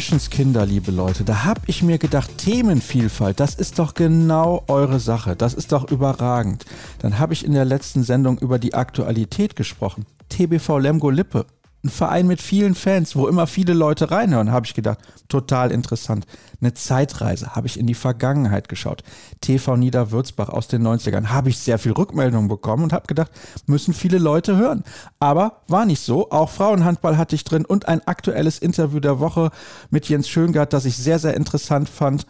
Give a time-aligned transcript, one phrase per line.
[0.00, 5.36] Menschenskinder, liebe Leute, da habe ich mir gedacht, Themenvielfalt, das ist doch genau eure Sache,
[5.36, 6.64] das ist doch überragend.
[7.00, 10.06] Dann habe ich in der letzten Sendung über die Aktualität gesprochen.
[10.30, 11.44] TBV Lemgo Lippe,
[11.82, 14.98] ein Verein mit vielen Fans, wo immer viele Leute reinhören, habe ich gedacht,
[15.28, 16.26] total interessant.
[16.60, 19.02] Eine Zeitreise, habe ich in die Vergangenheit geschaut.
[19.40, 23.30] TV Niederwürzbach aus den 90ern, habe ich sehr viel Rückmeldungen bekommen und habe gedacht,
[23.66, 24.84] müssen viele Leute hören.
[25.20, 26.30] Aber war nicht so.
[26.30, 29.50] Auch Frauenhandball hatte ich drin und ein aktuelles Interview der Woche
[29.88, 32.26] mit Jens Schöngart, das ich sehr, sehr interessant fand.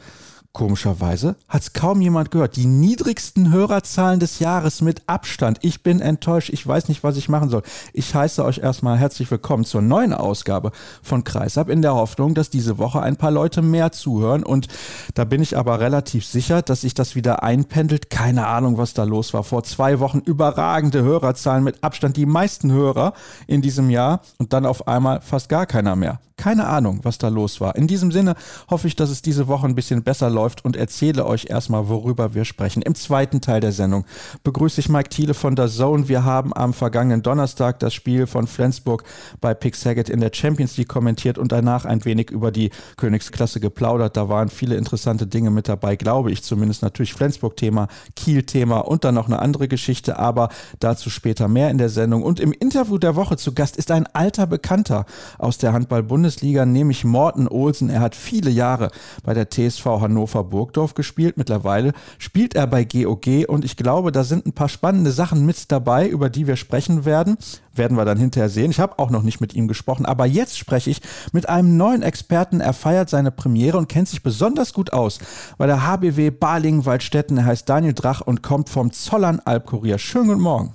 [0.52, 2.56] Komischerweise hat es kaum jemand gehört.
[2.56, 5.58] Die niedrigsten Hörerzahlen des Jahres mit Abstand.
[5.62, 6.50] Ich bin enttäuscht.
[6.50, 7.62] Ich weiß nicht, was ich machen soll.
[7.92, 10.72] Ich heiße euch erstmal herzlich willkommen zur neuen Ausgabe
[11.04, 14.42] von Kreisab in der Hoffnung, dass diese Woche ein paar Leute mehr zuhören.
[14.42, 14.66] Und
[15.14, 18.10] da bin ich aber relativ sicher, dass sich das wieder einpendelt.
[18.10, 19.44] Keine Ahnung, was da los war.
[19.44, 22.16] Vor zwei Wochen überragende Hörerzahlen mit Abstand.
[22.16, 23.12] Die meisten Hörer
[23.46, 26.18] in diesem Jahr und dann auf einmal fast gar keiner mehr.
[26.36, 27.76] Keine Ahnung, was da los war.
[27.76, 28.34] In diesem Sinne
[28.70, 32.34] hoffe ich, dass es diese Woche ein bisschen besser läuft und erzähle euch erstmal, worüber
[32.34, 32.82] wir sprechen.
[32.82, 34.04] Im zweiten Teil der Sendung
[34.44, 36.08] begrüße ich Mike Thiele von der Zone.
[36.08, 39.04] Wir haben am vergangenen Donnerstag das Spiel von Flensburg
[39.40, 43.60] bei Pick Saget in der Champions League kommentiert und danach ein wenig über die Königsklasse
[43.60, 44.16] geplaudert.
[44.16, 46.82] Da waren viele interessante Dinge mit dabei, glaube ich zumindest.
[46.82, 51.88] Natürlich Flensburg-Thema, Kiel-Thema und dann noch eine andere Geschichte, aber dazu später mehr in der
[51.88, 52.22] Sendung.
[52.22, 55.06] Und im Interview der Woche zu Gast ist ein alter Bekannter
[55.38, 56.30] aus der Handball-Bundesliga.
[56.30, 57.90] Bundesliga, nämlich Morten Olsen.
[57.90, 58.90] Er hat viele Jahre
[59.24, 61.36] bei der TSV Hannover Burgdorf gespielt.
[61.36, 65.70] Mittlerweile spielt er bei GOG und ich glaube, da sind ein paar spannende Sachen mit
[65.70, 67.36] dabei, über die wir sprechen werden.
[67.74, 68.70] Werden wir dann hinterher sehen.
[68.70, 71.00] Ich habe auch noch nicht mit ihm gesprochen, aber jetzt spreche ich
[71.32, 72.60] mit einem neuen Experten.
[72.60, 75.18] Er feiert seine Premiere und kennt sich besonders gut aus
[75.58, 77.38] bei der HBW Balingen-Waldstätten.
[77.38, 79.98] Er heißt Daniel Drach und kommt vom Zollern Albkurier.
[79.98, 80.74] Schönen guten Morgen.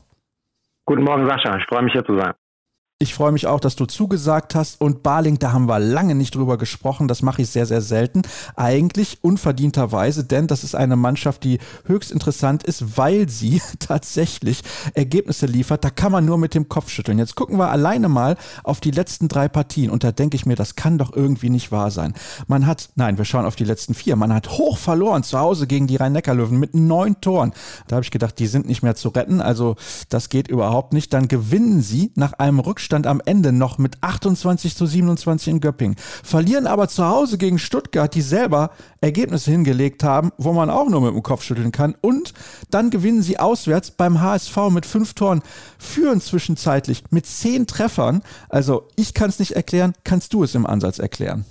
[0.86, 1.58] Guten Morgen, Sascha.
[1.58, 2.34] Ich freue mich hier zu sein.
[2.98, 4.80] Ich freue mich auch, dass du zugesagt hast.
[4.80, 7.10] Und Barling, da haben wir lange nicht drüber gesprochen.
[7.10, 8.22] Das mache ich sehr, sehr selten.
[8.56, 14.62] Eigentlich unverdienterweise, denn das ist eine Mannschaft, die höchst interessant ist, weil sie tatsächlich
[14.94, 15.84] Ergebnisse liefert.
[15.84, 17.20] Da kann man nur mit dem Kopf schütteln.
[17.20, 19.90] Jetzt gucken wir alleine mal auf die letzten drei Partien.
[19.90, 22.14] Und da denke ich mir, das kann doch irgendwie nicht wahr sein.
[22.48, 24.16] Man hat, nein, wir schauen auf die letzten vier.
[24.16, 27.52] Man hat hoch verloren zu Hause gegen die Rhein-Neckar-Löwen mit neun Toren.
[27.90, 29.42] Da habe ich gedacht, die sind nicht mehr zu retten.
[29.42, 29.76] Also
[30.08, 31.12] das geht überhaupt nicht.
[31.12, 35.60] Dann gewinnen sie nach einem Rückschlag Rückstand am Ende noch mit 28 zu 27 in
[35.60, 35.96] Göppingen.
[35.98, 38.70] Verlieren aber zu Hause gegen Stuttgart, die selber
[39.02, 41.96] Ergebnisse hingelegt haben, wo man auch nur mit dem Kopf schütteln kann.
[42.00, 42.34] Und
[42.70, 45.42] dann gewinnen sie auswärts beim HSV mit fünf Toren,
[45.80, 48.22] führen zwischenzeitlich mit zehn Treffern.
[48.50, 51.46] Also ich kann es nicht erklären, kannst du es im Ansatz erklären?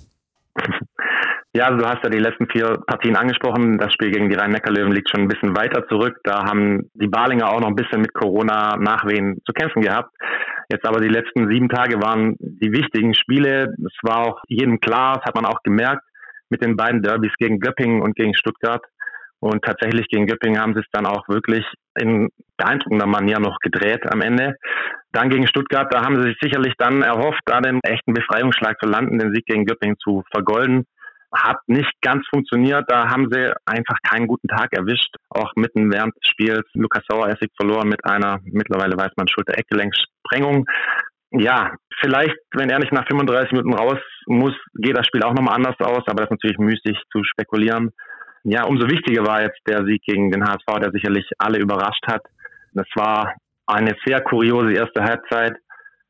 [1.55, 3.77] Ja, also du hast ja die letzten vier Partien angesprochen.
[3.77, 6.17] Das Spiel gegen die Rhein-Neckar-Löwen liegt schon ein bisschen weiter zurück.
[6.25, 10.11] Da haben die Balinger auch noch ein bisschen mit Corona-Nachwehen zu kämpfen gehabt.
[10.69, 13.73] Jetzt aber die letzten sieben Tage waren die wichtigen Spiele.
[13.77, 16.03] Es war auch jedem klar, das hat man auch gemerkt,
[16.49, 18.83] mit den beiden Derbys gegen Göppingen und gegen Stuttgart.
[19.39, 21.65] Und tatsächlich gegen Göppingen haben sie es dann auch wirklich
[21.99, 24.55] in beeindruckender Manier noch gedreht am Ende.
[25.11, 28.89] Dann gegen Stuttgart, da haben sie sich sicherlich dann erhofft, da den echten Befreiungsschlag zu
[28.89, 30.85] landen, den Sieg gegen Göppingen zu vergolden.
[31.35, 32.85] Hat nicht ganz funktioniert.
[32.87, 35.15] Da haben sie einfach keinen guten Tag erwischt.
[35.29, 36.65] Auch mitten während des Spiels.
[36.73, 40.65] Lukas Saueressig verloren mit einer, mittlerweile weiß man, Schulter-Eckgelenksprengung.
[41.31, 45.55] Ja, vielleicht, wenn er nicht nach 35 Minuten raus muss, geht das Spiel auch nochmal
[45.55, 46.03] anders aus.
[46.07, 47.91] Aber das ist natürlich müßig zu spekulieren.
[48.43, 52.21] Ja, umso wichtiger war jetzt der Sieg gegen den HSV, der sicherlich alle überrascht hat.
[52.73, 53.33] Das war
[53.65, 55.57] eine sehr kuriose erste Halbzeit,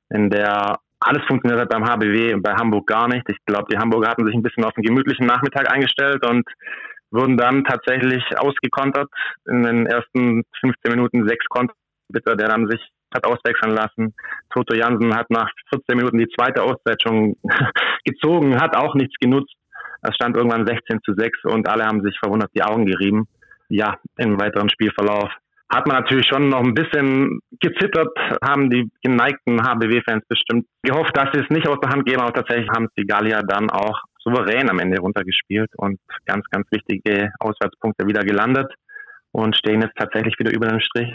[0.10, 3.30] in der alles funktioniert hat beim HBW und bei Hamburg gar nicht.
[3.30, 6.44] Ich glaube, die Hamburger hatten sich ein bisschen auf einen gemütlichen Nachmittag eingestellt und
[7.12, 9.10] wurden dann tatsächlich ausgekontert.
[9.48, 11.74] In den ersten 15 Minuten sechs Konter,
[12.10, 12.82] der dann sich
[13.14, 14.14] hat auswechseln lassen.
[14.50, 17.36] Toto Jansen hat nach 14 Minuten die zweite Auszeit schon
[18.04, 19.54] gezogen, hat auch nichts genutzt.
[20.02, 23.28] Es stand irgendwann 16 zu 6 und alle haben sich verwundert die Augen gerieben.
[23.70, 25.32] Ja, im weiteren Spielverlauf
[25.70, 31.30] hat man natürlich schon noch ein bisschen gezittert, haben die geneigten HBW-Fans bestimmt gehofft, dass
[31.34, 34.70] sie es nicht aus der Hand geben, aber tatsächlich haben die Gallier dann auch souverän
[34.70, 38.72] am Ende runtergespielt und ganz, ganz wichtige Auswärtspunkte wieder gelandet
[39.32, 41.14] und stehen jetzt tatsächlich wieder über den Strich.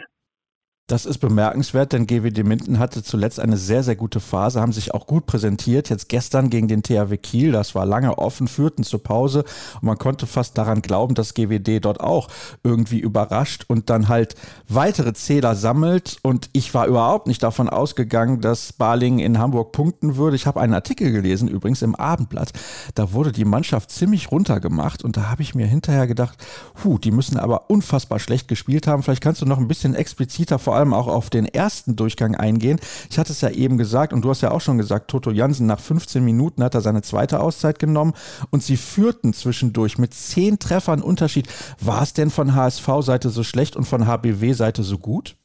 [0.90, 4.92] Das ist bemerkenswert, denn GWD Minden hatte zuletzt eine sehr, sehr gute Phase, haben sich
[4.92, 5.88] auch gut präsentiert.
[5.88, 9.44] Jetzt gestern gegen den THW Kiel, das war lange offen, führten zur Pause
[9.74, 12.26] und man konnte fast daran glauben, dass GWD dort auch
[12.64, 14.34] irgendwie überrascht und dann halt
[14.66, 16.18] weitere Zähler sammelt.
[16.22, 20.34] Und ich war überhaupt nicht davon ausgegangen, dass Baling in Hamburg punkten würde.
[20.34, 22.50] Ich habe einen Artikel gelesen, übrigens im Abendblatt.
[22.96, 26.44] Da wurde die Mannschaft ziemlich runtergemacht und da habe ich mir hinterher gedacht,
[26.82, 29.04] hu, die müssen aber unfassbar schlecht gespielt haben.
[29.04, 32.34] Vielleicht kannst du noch ein bisschen expliziter vor allem allem auch auf den ersten Durchgang
[32.34, 32.80] eingehen.
[33.10, 35.66] Ich hatte es ja eben gesagt und du hast ja auch schon gesagt, Toto Jansen
[35.66, 38.14] nach 15 Minuten hat er seine zweite Auszeit genommen
[38.50, 41.48] und sie führten zwischendurch mit zehn Treffern Unterschied.
[41.80, 45.36] War es denn von HSV-Seite so schlecht und von HBW-Seite so gut?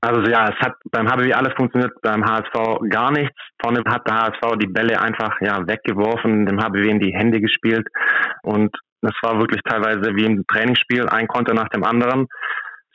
[0.00, 3.34] Also ja, es hat beim HBW alles funktioniert, beim HSV gar nichts.
[3.60, 7.86] Vorne hat der HSV die Bälle einfach ja weggeworfen, dem HBW in die Hände gespielt
[8.42, 12.26] und das war wirklich teilweise wie im Trainingsspiel, ein Konter nach dem anderen.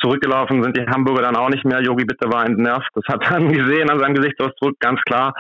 [0.02, 1.82] Zurückgelaufen sind die Hamburger dann auch nicht mehr.
[1.82, 2.90] Yogi Bitte war entnervt.
[2.96, 5.34] Das hat man gesehen an seinem Gesichtsausdruck, ganz klar.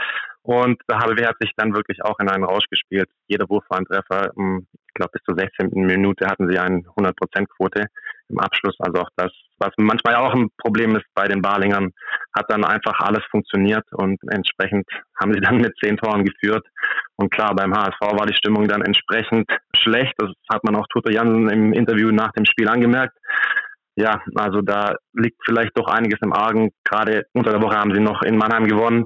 [0.43, 3.09] Und der HBW hat sich dann wirklich auch in einen Rausch gespielt.
[3.27, 4.31] Jeder Wurf war ein Treffer.
[4.31, 5.69] Ich glaube, bis zur 16.
[5.85, 7.85] Minute hatten sie eine 100%-Quote
[8.29, 8.75] im Abschluss.
[8.79, 11.91] Also auch das, was manchmal auch ein Problem ist bei den Barlingern,
[12.35, 14.87] hat dann einfach alles funktioniert und entsprechend
[15.19, 16.65] haben sie dann mit zehn Toren geführt.
[17.17, 20.13] Und klar, beim HSV war die Stimmung dann entsprechend schlecht.
[20.17, 23.15] Das hat man auch Tutor Jansen im Interview nach dem Spiel angemerkt
[23.95, 26.71] ja, also da liegt vielleicht doch einiges im Argen.
[26.83, 29.05] Gerade unter der Woche haben sie noch in Mannheim gewonnen,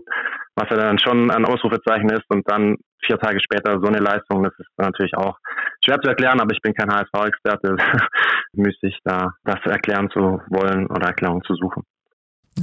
[0.55, 4.43] was ja dann schon ein Ausrufezeichen ist und dann vier Tage später so eine Leistung,
[4.43, 5.37] das ist natürlich auch
[5.83, 7.75] schwer zu erklären, aber ich bin kein HSV-Experte,
[8.53, 11.83] müsste ich da das erklären zu wollen oder Erklärung zu suchen.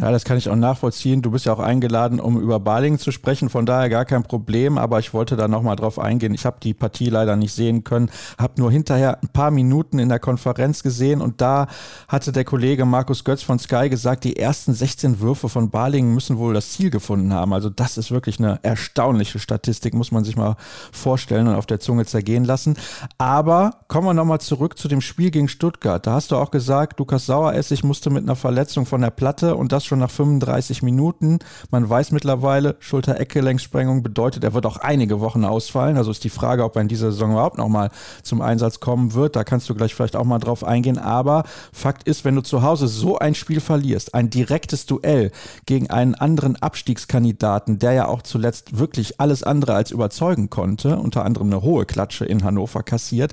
[0.00, 1.20] Ja, das kann ich auch nachvollziehen.
[1.20, 4.78] Du bist ja auch eingeladen, um über Balingen zu sprechen, von daher gar kein Problem,
[4.78, 6.32] aber ich wollte da nochmal drauf eingehen.
[6.32, 10.08] Ich habe die Partie leider nicht sehen können, habe nur hinterher ein paar Minuten in
[10.08, 11.66] der Konferenz gesehen und da
[12.08, 16.38] hatte der Kollege Markus Götz von Sky gesagt, die ersten 16 Würfe von Balingen müssen
[16.38, 17.52] wohl das Ziel gefunden haben.
[17.52, 20.56] Also das ist wirklich eine erstaunliche Statistik, muss man sich mal
[20.90, 22.78] vorstellen und auf der Zunge zergehen lassen.
[23.18, 26.06] Aber kommen wir nochmal zurück zu dem Spiel gegen Stuttgart.
[26.06, 29.70] Da hast du auch gesagt, Lukas Saueressig musste mit einer Verletzung von der Platte und
[29.70, 31.40] das das schon nach 35 Minuten.
[31.70, 35.96] Man weiß mittlerweile, Schulter-Eckgelenksprengung bedeutet, er wird auch einige Wochen ausfallen.
[35.96, 37.90] Also ist die Frage, ob er in dieser Saison überhaupt nochmal
[38.22, 39.36] zum Einsatz kommen wird.
[39.36, 40.98] Da kannst du gleich vielleicht auch mal drauf eingehen.
[40.98, 45.32] Aber Fakt ist, wenn du zu Hause so ein Spiel verlierst, ein direktes Duell
[45.66, 51.24] gegen einen anderen Abstiegskandidaten, der ja auch zuletzt wirklich alles andere als überzeugen konnte, unter
[51.24, 53.32] anderem eine hohe Klatsche in Hannover kassiert,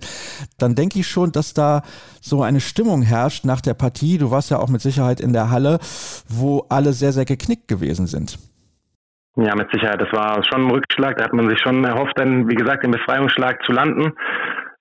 [0.57, 1.84] dann denke ich schon, dass da
[2.22, 4.18] so eine Stimmung herrscht nach der Partie.
[4.18, 5.80] Du warst ja auch mit Sicherheit in der Halle,
[6.39, 8.38] wo alle sehr, sehr geknickt gewesen sind.
[9.36, 10.01] Ja, mit Sicherheit.
[10.01, 11.18] Das war schon ein Rückschlag.
[11.18, 14.13] Da hat man sich schon erhofft, dann, wie gesagt, den Befreiungsschlag zu landen.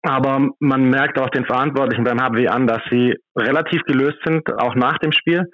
[0.03, 4.75] Aber man merkt auch den Verantwortlichen beim HBW an, dass sie relativ gelöst sind, auch
[4.75, 5.45] nach dem Spiel.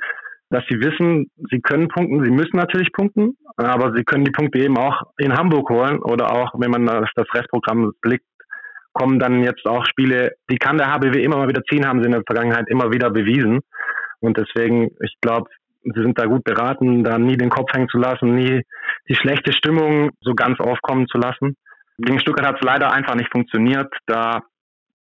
[0.50, 4.60] Dass sie wissen, sie können punkten, sie müssen natürlich punkten, aber sie können die Punkte
[4.60, 8.26] eben auch in Hamburg holen oder auch, wenn man das Restprogramm blickt,
[8.92, 12.06] kommen dann jetzt auch Spiele, die kann der HBW immer mal wieder ziehen, haben sie
[12.06, 13.60] in der Vergangenheit immer wieder bewiesen.
[14.20, 15.50] Und deswegen, ich glaube,
[15.84, 18.62] sie sind da gut beraten, da nie den Kopf hängen zu lassen, nie
[19.08, 21.56] die schlechte Stimmung so ganz aufkommen zu lassen.
[21.98, 23.92] Gegen Stuttgart hat es leider einfach nicht funktioniert.
[24.06, 24.40] Da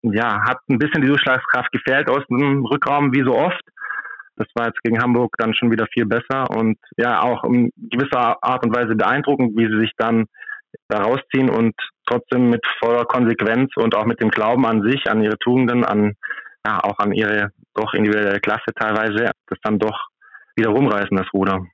[0.01, 3.61] ja, hat ein bisschen die Durchschlagskraft gefehlt aus dem Rückraum, wie so oft.
[4.35, 8.43] Das war jetzt gegen Hamburg dann schon wieder viel besser und ja, auch in gewisser
[8.43, 10.25] Art und Weise beeindruckend, wie sie sich dann
[10.87, 11.75] da rausziehen und
[12.07, 16.13] trotzdem mit voller Konsequenz und auch mit dem Glauben an sich, an ihre Tugenden, an
[16.65, 20.07] ja, auch an ihre doch individuelle Klasse teilweise, das dann doch
[20.55, 21.65] wieder rumreißen, das Ruder.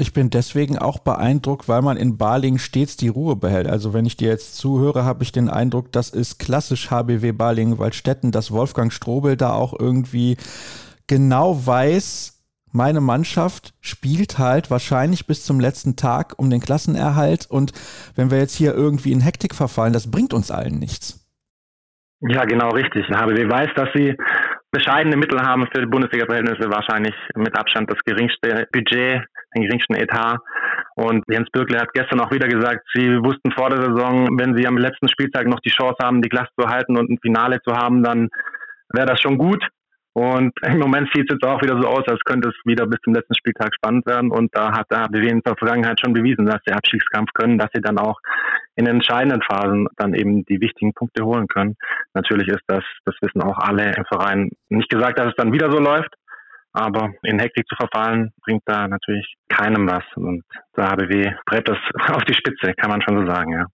[0.00, 3.66] Ich bin deswegen auch beeindruckt, weil man in Baling stets die Ruhe behält.
[3.66, 7.78] Also wenn ich dir jetzt zuhöre, habe ich den Eindruck, das ist klassisch HBW Baling
[7.78, 10.36] Waldstätten, dass Wolfgang Strobel da auch irgendwie
[11.08, 12.38] genau weiß,
[12.70, 17.72] meine Mannschaft spielt halt wahrscheinlich bis zum letzten Tag um den Klassenerhalt und
[18.14, 21.24] wenn wir jetzt hier irgendwie in Hektik verfallen, das bringt uns allen nichts.
[22.20, 23.06] Ja, genau richtig.
[23.08, 24.14] HBW weiß, dass sie
[24.70, 30.38] bescheidene Mittel haben für die Bundesliga-Verhältnisse, wahrscheinlich mit Abstand das geringste Budget, den geringsten Etat.
[30.96, 34.66] Und Jens Bürkle hat gestern auch wieder gesagt, sie wussten vor der Saison, wenn sie
[34.66, 37.74] am letzten Spieltag noch die Chance haben, die Klasse zu halten und ein Finale zu
[37.74, 38.28] haben, dann
[38.92, 39.64] wäre das schon gut.
[40.14, 43.00] Und im Moment sieht es jetzt auch wieder so aus, als könnte es wieder bis
[43.02, 44.30] zum letzten Spieltag spannend werden.
[44.30, 47.70] Und da hat der HBW in der Vergangenheit schon bewiesen, dass sie Abstiegskampf können, dass
[47.72, 48.18] sie dann auch
[48.76, 51.76] in den entscheidenden Phasen dann eben die wichtigen Punkte holen können.
[52.14, 55.70] Natürlich ist das, das wissen auch alle im Verein, nicht gesagt, dass es dann wieder
[55.70, 56.14] so läuft.
[56.72, 60.04] Aber in Hektik zu verfallen, bringt da natürlich keinem was.
[60.14, 60.44] Und
[60.76, 61.78] der HBW brett das
[62.14, 63.66] auf die Spitze, kann man schon so sagen, ja.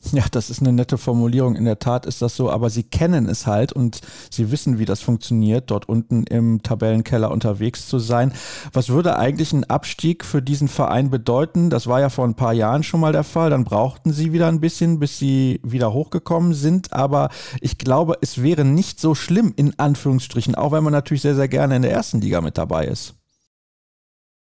[0.00, 1.56] Ja, das ist eine nette Formulierung.
[1.56, 4.00] In der Tat ist das so, aber sie kennen es halt und
[4.30, 8.32] sie wissen, wie das funktioniert, dort unten im Tabellenkeller unterwegs zu sein.
[8.72, 11.68] Was würde eigentlich ein Abstieg für diesen Verein bedeuten?
[11.68, 13.50] Das war ja vor ein paar Jahren schon mal der Fall.
[13.50, 16.92] Dann brauchten sie wieder ein bisschen, bis sie wieder hochgekommen sind.
[16.92, 17.28] Aber
[17.60, 21.48] ich glaube, es wäre nicht so schlimm, in Anführungsstrichen, auch wenn man natürlich sehr, sehr
[21.48, 23.18] gerne in der ersten Liga mit dabei ist.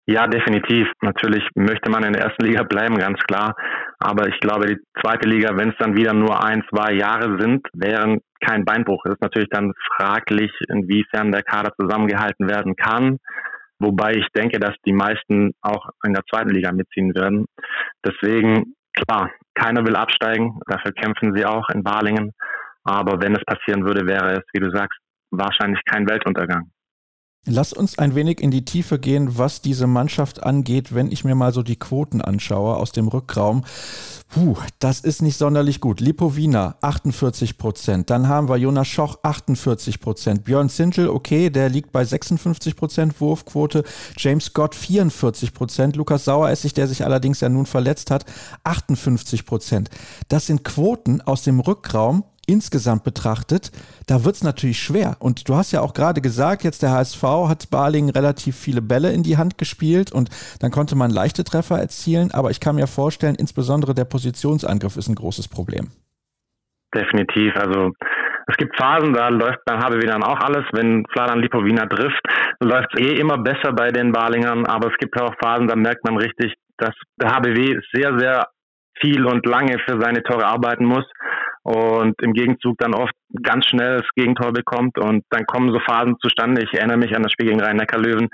[0.07, 0.87] Ja, definitiv.
[1.01, 3.55] Natürlich möchte man in der ersten Liga bleiben, ganz klar.
[4.05, 7.65] Aber ich glaube, die zweite Liga, wenn es dann wieder nur ein, zwei Jahre sind,
[7.73, 9.03] wären kein Beinbruch.
[9.05, 13.17] Es ist natürlich dann fraglich, inwiefern der Kader zusammengehalten werden kann.
[13.79, 17.47] Wobei ich denke, dass die meisten auch in der zweiten Liga mitziehen werden.
[18.05, 20.59] Deswegen, klar, keiner will absteigen.
[20.67, 22.31] Dafür kämpfen sie auch in Balingen.
[22.83, 24.99] Aber wenn es passieren würde, wäre es, wie du sagst,
[25.31, 26.69] wahrscheinlich kein Weltuntergang.
[27.47, 31.35] Lass uns ein wenig in die Tiefe gehen, was diese Mannschaft angeht, wenn ich mir
[31.35, 33.63] mal so die Quoten anschaue aus dem Rückraum.
[34.29, 35.99] Puh, das ist nicht sonderlich gut.
[35.99, 38.09] Lipovina 48 Prozent.
[38.09, 40.43] Dann haben wir Jonas Schoch 48 Prozent.
[40.43, 43.83] Björn Zintel, okay, der liegt bei 56 Prozent Wurfquote.
[44.17, 45.95] James Scott 44 Prozent.
[45.95, 48.25] Lukas Saueressig, der sich allerdings ja nun verletzt hat,
[48.63, 49.91] 58 Prozent.
[50.29, 53.71] Das sind Quoten aus dem Rückraum, insgesamt betrachtet,
[54.07, 55.17] da wird es natürlich schwer.
[55.19, 59.11] Und du hast ja auch gerade gesagt, jetzt der HSV hat Barling relativ viele Bälle
[59.11, 60.29] in die Hand gespielt und
[60.61, 62.31] dann konnte man leichte Treffer erzielen.
[62.31, 65.91] Aber ich kann mir vorstellen, insbesondere der Positionsangriff ist ein großes Problem.
[66.93, 67.53] Definitiv.
[67.55, 67.91] Also
[68.47, 70.65] es gibt Phasen, da läuft beim HBW dann auch alles.
[70.71, 72.21] Wenn Fladan Lipovina trifft,
[72.61, 74.65] läuft es eh immer besser bei den Barlingern.
[74.65, 78.47] Aber es gibt auch Phasen, da merkt man richtig, dass der HBW sehr, sehr
[79.01, 81.05] viel und lange für seine Tore arbeiten muss
[81.65, 86.15] und im Gegenzug dann oft ganz schnell das Gegentor bekommt und dann kommen so Phasen
[86.21, 86.61] zustande.
[86.63, 88.29] Ich erinnere mich an das Spiel gegen Rhein-Neckar-Löwen.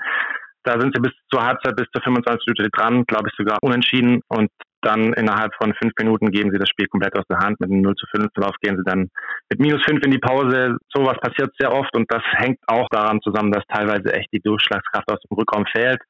[0.64, 4.20] Da sind sie bis zur Halbzeit, bis zur 25 Minute dran, glaube ich sogar unentschieden
[4.28, 4.50] und
[4.82, 7.60] dann innerhalb von fünf Minuten geben sie das Spiel komplett aus der Hand.
[7.60, 9.08] Mit einem 0 zu 5 Lauf gehen sie dann
[9.50, 10.76] mit minus 5 in die Pause.
[10.92, 15.10] Sowas passiert sehr oft und das hängt auch daran zusammen, dass teilweise echt die Durchschlagskraft
[15.10, 16.00] aus dem Rückraum fehlt.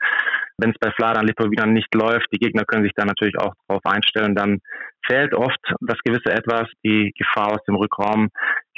[0.58, 3.84] Wenn es bei Fladan Lipovina nicht läuft, die Gegner können sich da natürlich auch darauf
[3.84, 4.60] einstellen, dann
[5.06, 8.28] fehlt oft das gewisse Etwas, die Gefahr aus dem Rückraum.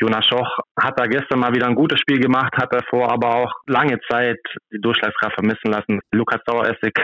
[0.00, 3.52] Jonas Schoch hat da gestern mal wieder ein gutes Spiel gemacht, hat davor aber auch
[3.66, 4.38] lange Zeit
[4.72, 6.00] die Durchschlagskraft vermissen lassen.
[6.12, 6.94] Lukas Saueressig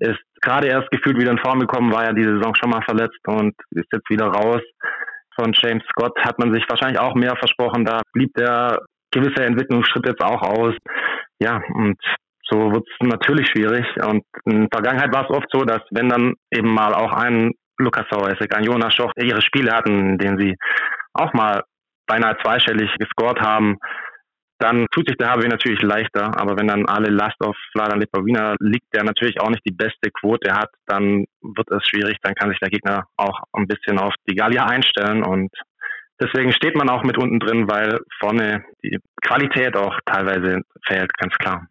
[0.00, 3.20] ist gerade erst gefühlt wieder in Form gekommen, war ja diese Saison schon mal verletzt
[3.26, 4.62] und ist jetzt wieder raus.
[5.36, 7.84] Von James Scott hat man sich wahrscheinlich auch mehr versprochen.
[7.84, 8.78] Da blieb der
[9.10, 10.74] gewisse Entwicklungsschritt jetzt auch aus.
[11.40, 11.98] Ja, und
[12.48, 13.86] so wird es natürlich schwierig.
[14.04, 17.52] Und in der Vergangenheit war es oft so, dass wenn dann eben mal auch ein
[17.78, 20.54] Lukas Saueressig, ein Jonas Schoch ihre Spiele hatten, in denen sie
[21.14, 21.62] auch mal
[22.06, 23.78] beinahe zweistellig gescored haben,
[24.58, 26.38] dann tut sich der HBW natürlich leichter.
[26.40, 30.10] Aber wenn dann alle Last auf Vladan Lipovina liegt, der natürlich auch nicht die beste
[30.10, 32.18] Quote hat, dann wird es schwierig.
[32.22, 35.50] Dann kann sich der Gegner auch ein bisschen auf die Gallier einstellen und
[36.20, 41.34] deswegen steht man auch mit unten drin, weil vorne die Qualität auch teilweise fehlt, ganz
[41.36, 41.66] klar.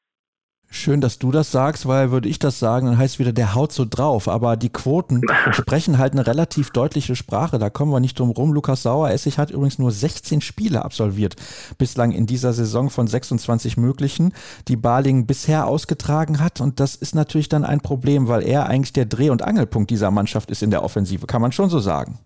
[0.76, 3.72] Schön, dass du das sagst, weil würde ich das sagen, dann heißt wieder, der haut
[3.72, 4.28] so drauf.
[4.28, 7.60] Aber die Quoten sprechen halt eine relativ deutliche Sprache.
[7.60, 8.54] Da kommen wir nicht drum rum.
[8.54, 11.36] Lukas Saueressig hat übrigens nur 16 Spiele absolviert,
[11.78, 14.34] bislang in dieser Saison von 26 möglichen,
[14.68, 16.60] die Barling bisher ausgetragen hat.
[16.60, 20.10] Und das ist natürlich dann ein Problem, weil er eigentlich der Dreh- und Angelpunkt dieser
[20.10, 21.28] Mannschaft ist in der Offensive.
[21.28, 22.18] Kann man schon so sagen.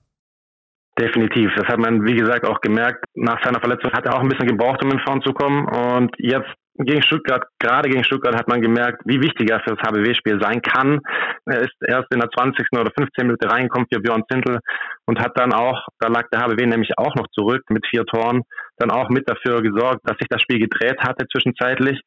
[0.97, 1.51] Definitiv.
[1.57, 3.03] Das hat man, wie gesagt, auch gemerkt.
[3.13, 5.67] Nach seiner Verletzung hat er auch ein bisschen gebraucht, um in Form zu kommen.
[5.67, 6.49] Und jetzt
[6.79, 10.61] gegen Stuttgart, gerade gegen Stuttgart hat man gemerkt, wie wichtig er für das HBW-Spiel sein
[10.61, 10.99] kann.
[11.45, 12.67] Er ist erst in der 20.
[12.73, 13.25] oder 15.
[13.25, 14.59] Minute reingekommen für Björn Zintel
[15.05, 18.43] und hat dann auch, da lag der HBW nämlich auch noch zurück mit vier Toren,
[18.77, 21.99] dann auch mit dafür gesorgt, dass sich das Spiel gedreht hatte zwischenzeitlich.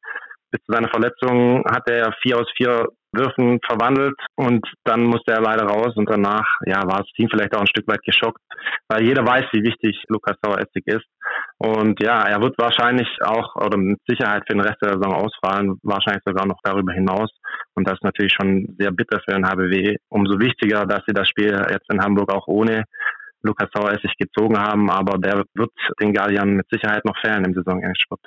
[0.51, 5.41] Bis zu seiner Verletzung hat er vier aus vier Würfen verwandelt und dann musste er
[5.41, 8.39] leider raus und danach ja, war das Team vielleicht auch ein Stück weit geschockt,
[8.87, 11.05] weil jeder weiß, wie wichtig Lukas Saueressig ist.
[11.57, 15.77] Und ja, er wird wahrscheinlich auch oder mit Sicherheit für den Rest der Saison ausfallen,
[15.83, 17.29] wahrscheinlich sogar noch darüber hinaus.
[17.75, 19.97] Und das ist natürlich schon sehr bitter für den HBW.
[20.09, 22.85] Umso wichtiger, dass sie das Spiel jetzt in Hamburg auch ohne
[23.43, 28.21] Lukas Saueressig gezogen haben, aber der wird den Galliern mit Sicherheit noch fehlen im Saisonendspurt.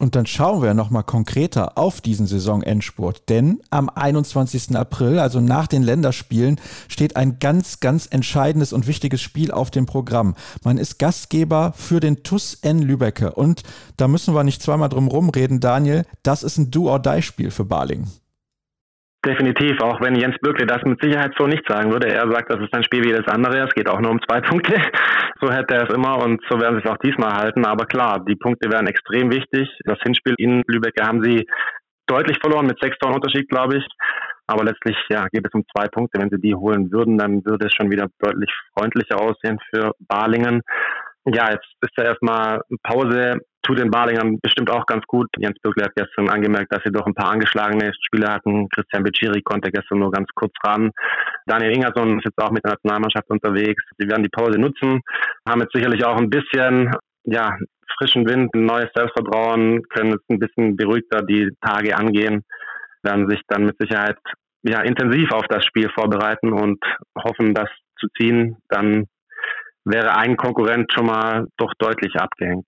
[0.00, 3.28] Und dann schauen wir nochmal konkreter auf diesen Saisonendspurt.
[3.28, 4.76] Denn am 21.
[4.76, 9.86] April, also nach den Länderspielen, steht ein ganz, ganz entscheidendes und wichtiges Spiel auf dem
[9.86, 10.36] Programm.
[10.62, 13.32] Man ist Gastgeber für den TUS N Lübecke.
[13.32, 13.64] Und
[13.96, 16.04] da müssen wir nicht zweimal drum rumreden, Daniel.
[16.22, 18.06] Das ist ein Do-or-Die-Spiel für Baling.
[19.28, 22.08] Definitiv, auch wenn Jens Bürkle das mit Sicherheit so nicht sagen würde.
[22.08, 23.58] Er sagt, das ist ein Spiel wie das andere.
[23.58, 24.72] Es geht auch nur um zwei Punkte.
[25.42, 27.66] So hätte er es immer und so werden sie es auch diesmal halten.
[27.66, 29.68] Aber klar, die Punkte wären extrem wichtig.
[29.84, 31.46] Das Hinspiel in Lübeck haben sie
[32.06, 33.86] deutlich verloren mit sechs Toren Unterschied, glaube ich.
[34.46, 36.18] Aber letztlich ja, geht es um zwei Punkte.
[36.18, 40.62] Wenn sie die holen würden, dann würde es schon wieder deutlich freundlicher aussehen für Balingen.
[41.34, 43.40] Ja, jetzt ist ja erstmal Pause.
[43.62, 45.28] Tut den Balingern bestimmt auch ganz gut.
[45.36, 48.68] Jens Bürgle hat gestern angemerkt, dass sie doch ein paar angeschlagene Spieler hatten.
[48.70, 50.90] Christian Beciri konnte gestern nur ganz kurz ran.
[51.44, 53.82] Daniel Ingerson ist jetzt auch mit der Nationalmannschaft unterwegs.
[53.98, 55.00] Sie werden die Pause nutzen,
[55.46, 56.94] haben jetzt sicherlich auch ein bisschen
[57.24, 57.58] ja,
[57.98, 62.44] frischen Wind, ein neues Selbstvertrauen, können jetzt ein bisschen beruhigter die Tage angehen,
[63.02, 64.16] werden sich dann mit Sicherheit
[64.62, 66.78] ja, intensiv auf das Spiel vorbereiten und
[67.22, 67.68] hoffen, das
[67.98, 68.56] zu ziehen.
[68.68, 69.06] Dann
[69.84, 72.66] wäre ein Konkurrent schon mal doch deutlich abgehängt.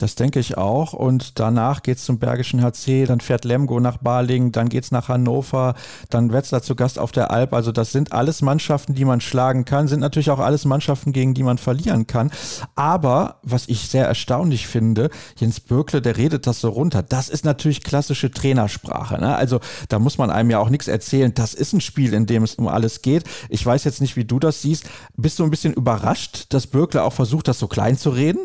[0.00, 0.92] Das denke ich auch.
[0.92, 5.74] Und danach geht's zum Bergischen HC, dann fährt Lemgo nach Balingen, dann geht's nach Hannover,
[6.08, 7.52] dann Wetzlar zu Gast auf der Alp.
[7.52, 11.34] Also das sind alles Mannschaften, die man schlagen kann, sind natürlich auch alles Mannschaften, gegen
[11.34, 12.30] die man verlieren kann.
[12.76, 17.02] Aber was ich sehr erstaunlich finde, Jens Bökle, der redet das so runter.
[17.02, 19.20] Das ist natürlich klassische Trainersprache.
[19.20, 19.34] Ne?
[19.34, 21.34] Also da muss man einem ja auch nichts erzählen.
[21.34, 23.24] Das ist ein Spiel, in dem es um alles geht.
[23.48, 24.88] Ich weiß jetzt nicht, wie du das siehst.
[25.16, 28.38] Bist du ein bisschen überrascht, dass Bökle auch versucht, das so klein zu reden?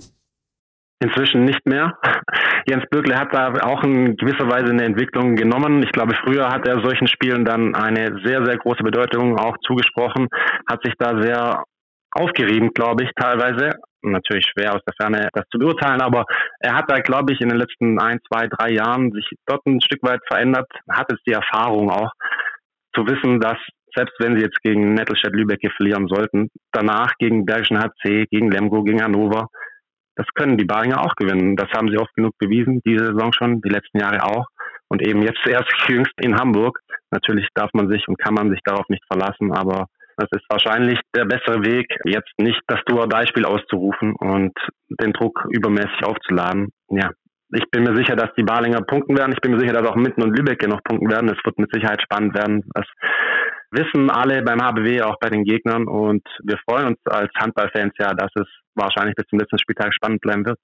[1.04, 1.98] Inzwischen nicht mehr.
[2.66, 5.84] Jens Bürgle hat da auch in gewisser Weise eine Entwicklung genommen.
[5.84, 10.30] Ich glaube, früher hat er solchen Spielen dann eine sehr, sehr große Bedeutung auch zugesprochen,
[10.70, 11.64] hat sich da sehr
[12.12, 13.72] aufgerieben, glaube ich, teilweise.
[14.02, 16.26] Natürlich schwer aus der Ferne das zu beurteilen, aber
[16.60, 19.82] er hat da, glaube ich, in den letzten ein, zwei, drei Jahren sich dort ein
[19.82, 22.12] Stück weit verändert, hat jetzt die Erfahrung auch
[22.96, 23.58] zu wissen, dass
[23.96, 28.84] selbst wenn sie jetzt gegen Nettelstedt Lübeck verlieren sollten, danach gegen Bergischen HC, gegen Lemgo,
[28.84, 29.48] gegen Hannover,
[30.16, 31.56] das können die Baringer auch gewinnen.
[31.56, 34.46] Das haben sie oft genug bewiesen, diese Saison schon, die letzten Jahre auch.
[34.88, 36.80] Und eben jetzt erst jüngst in Hamburg.
[37.12, 41.00] Natürlich darf man sich und kann man sich darauf nicht verlassen, aber das ist wahrscheinlich
[41.16, 44.54] der bessere Weg, jetzt nicht das Duo-Beispiel auszurufen und
[44.90, 46.70] den Druck übermäßig aufzuladen.
[46.90, 47.10] Ja,
[47.56, 49.34] ich bin mir sicher, dass die Balinger punkten werden.
[49.34, 51.30] Ich bin mir sicher, dass auch Mitten und Lübeck noch punkten werden.
[51.30, 52.64] Es wird mit Sicherheit spannend werden.
[52.74, 52.86] Das
[53.74, 55.88] wissen alle beim HBW, auch bei den Gegnern.
[55.88, 60.22] Und wir freuen uns als Handballfans ja, dass es wahrscheinlich bis zum letzten Spieltag spannend
[60.22, 60.60] bleiben wird.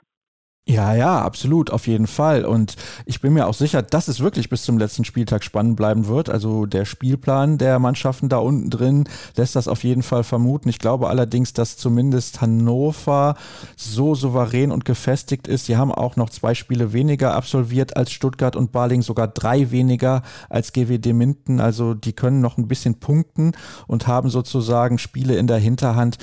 [0.69, 2.45] Ja, ja, absolut, auf jeden Fall.
[2.45, 2.75] Und
[3.07, 6.29] ich bin mir auch sicher, dass es wirklich bis zum letzten Spieltag spannend bleiben wird.
[6.29, 10.69] Also der Spielplan der Mannschaften da unten drin lässt das auf jeden Fall vermuten.
[10.69, 13.35] Ich glaube allerdings, dass zumindest Hannover
[13.77, 15.65] so souverän und gefestigt ist.
[15.65, 20.21] Sie haben auch noch zwei Spiele weniger absolviert als Stuttgart und Baling, sogar drei weniger
[20.49, 21.61] als GWD Minden.
[21.61, 23.53] Also die können noch ein bisschen punkten
[23.87, 26.19] und haben sozusagen Spiele in der Hinterhand.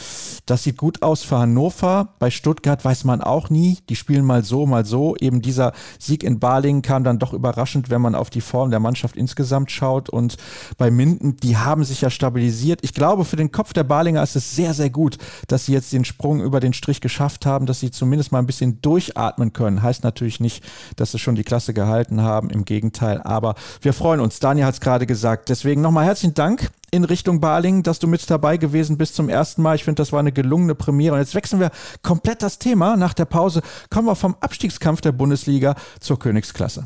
[0.46, 2.14] Das sieht gut aus für Hannover.
[2.20, 3.78] Bei Stuttgart weiß man auch nie.
[3.88, 5.16] Die spielen mal mal so, mal so.
[5.16, 8.80] Eben dieser Sieg in Balingen kam dann doch überraschend, wenn man auf die Form der
[8.80, 10.10] Mannschaft insgesamt schaut.
[10.10, 10.36] Und
[10.76, 12.80] bei Minden, die haben sich ja stabilisiert.
[12.82, 15.18] Ich glaube, für den Kopf der Balinger ist es sehr, sehr gut,
[15.48, 18.46] dass sie jetzt den Sprung über den Strich geschafft haben, dass sie zumindest mal ein
[18.46, 19.82] bisschen durchatmen können.
[19.82, 20.62] Heißt natürlich nicht,
[20.96, 22.50] dass sie schon die Klasse gehalten haben.
[22.50, 23.22] Im Gegenteil.
[23.22, 24.38] Aber wir freuen uns.
[24.38, 25.48] Daniel hat es gerade gesagt.
[25.48, 29.62] Deswegen nochmal herzlichen Dank in Richtung Baling, dass du mit dabei gewesen bist zum ersten
[29.62, 29.76] Mal.
[29.76, 31.14] Ich finde, das war eine gelungene Premiere.
[31.14, 31.70] Und jetzt wechseln wir
[32.02, 32.96] komplett das Thema.
[32.96, 36.84] Nach der Pause kommen wir vom Abstiegskampf der Bundesliga zur Königsklasse.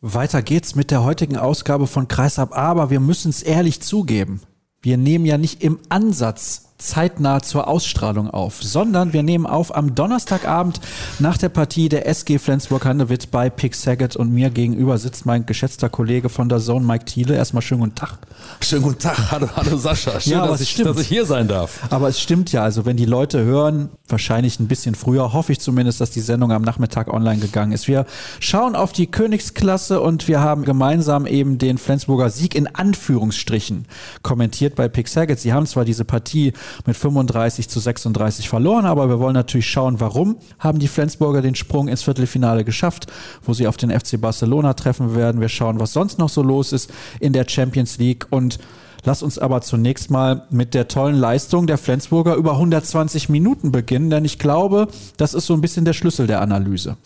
[0.00, 4.42] Weiter geht's mit der heutigen Ausgabe von Kreisab, aber wir müssen es ehrlich zugeben.
[4.82, 9.94] Wir nehmen ja nicht im Ansatz zeitnah zur Ausstrahlung auf, sondern wir nehmen auf am
[9.94, 10.80] Donnerstagabend
[11.18, 15.88] nach der Partie der SG Flensburg-Handewitt bei Pick Saget und mir gegenüber sitzt mein geschätzter
[15.88, 17.34] Kollege von der Zone, Mike Thiele.
[17.34, 18.18] Erstmal schönen guten Tag.
[18.60, 19.30] Schönen guten Tag.
[19.30, 20.20] Hallo, hallo Sascha.
[20.20, 21.80] Schön, ja, dass, ich, dass ich hier sein darf.
[21.90, 25.60] Aber es stimmt ja, also wenn die Leute hören, wahrscheinlich ein bisschen früher, hoffe ich
[25.60, 27.88] zumindest, dass die Sendung am Nachmittag online gegangen ist.
[27.88, 28.06] Wir
[28.40, 33.86] schauen auf die Königsklasse und wir haben gemeinsam eben den Flensburger Sieg in Anführungsstrichen
[34.22, 35.40] kommentiert bei Pick Saget.
[35.40, 36.52] Sie haben zwar diese Partie
[36.86, 38.86] mit 35 zu 36 verloren.
[38.86, 43.06] Aber wir wollen natürlich schauen, warum haben die Flensburger den Sprung ins Viertelfinale geschafft,
[43.42, 45.40] wo sie auf den FC Barcelona treffen werden.
[45.40, 48.58] Wir schauen, was sonst noch so los ist in der Champions League und
[49.06, 54.08] Lass uns aber zunächst mal mit der tollen Leistung der Flensburger über 120 Minuten beginnen,
[54.08, 56.96] denn ich glaube, das ist so ein bisschen der Schlüssel der Analyse.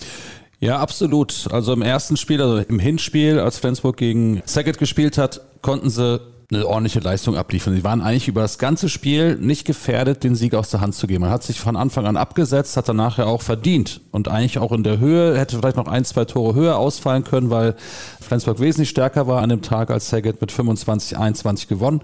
[0.60, 1.48] Ja, absolut.
[1.50, 6.20] Also im ersten Spiel, also im Hinspiel, als Flensburg gegen Saget gespielt hat, konnten sie
[6.50, 7.74] eine ordentliche Leistung abliefern.
[7.74, 11.06] Sie waren eigentlich über das ganze Spiel nicht gefährdet, den Sieg aus der Hand zu
[11.06, 11.20] geben.
[11.20, 14.72] Man hat sich von Anfang an abgesetzt, hat danach ja auch verdient und eigentlich auch
[14.72, 17.76] in der Höhe, hätte vielleicht noch ein, zwei Tore höher ausfallen können, weil
[18.22, 22.00] Flensburg wesentlich stärker war an dem Tag als Saget mit 25, 21 gewonnen.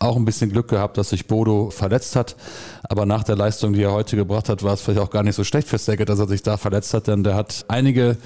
[0.00, 2.34] Auch ein bisschen Glück gehabt, dass sich Bodo verletzt hat.
[2.82, 5.36] Aber nach der Leistung, die er heute gebracht hat, war es vielleicht auch gar nicht
[5.36, 8.16] so schlecht für Saget, dass er sich da verletzt hat, denn der hat einige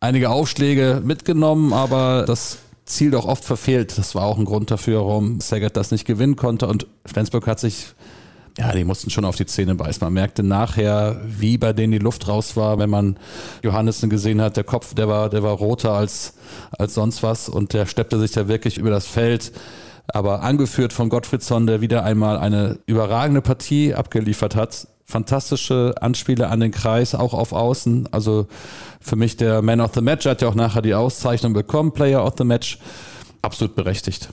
[0.00, 2.58] einige Aufschläge mitgenommen, aber das
[2.90, 3.96] Ziel doch oft verfehlt.
[3.98, 6.66] Das war auch ein Grund dafür, warum Saget das nicht gewinnen konnte.
[6.66, 7.94] Und Flensburg hat sich
[8.58, 10.04] Ja, die mussten schon auf die Zähne beißen.
[10.04, 13.16] Man merkte nachher, wie bei denen die Luft raus war, wenn man
[13.62, 14.56] Johannessen gesehen hat.
[14.56, 16.34] Der Kopf, der war, der war roter als,
[16.76, 19.52] als sonst was und der steppte sich da wirklich über das Feld.
[20.12, 24.88] Aber angeführt von Gottfriedsson, der wieder einmal eine überragende Partie abgeliefert hat.
[25.10, 28.08] Fantastische Anspiele an den Kreis, auch auf Außen.
[28.12, 28.46] Also
[29.00, 32.24] für mich der Man of the Match hat ja auch nachher die Auszeichnung bekommen, Player
[32.24, 32.78] of the Match.
[33.42, 34.30] Absolut berechtigt.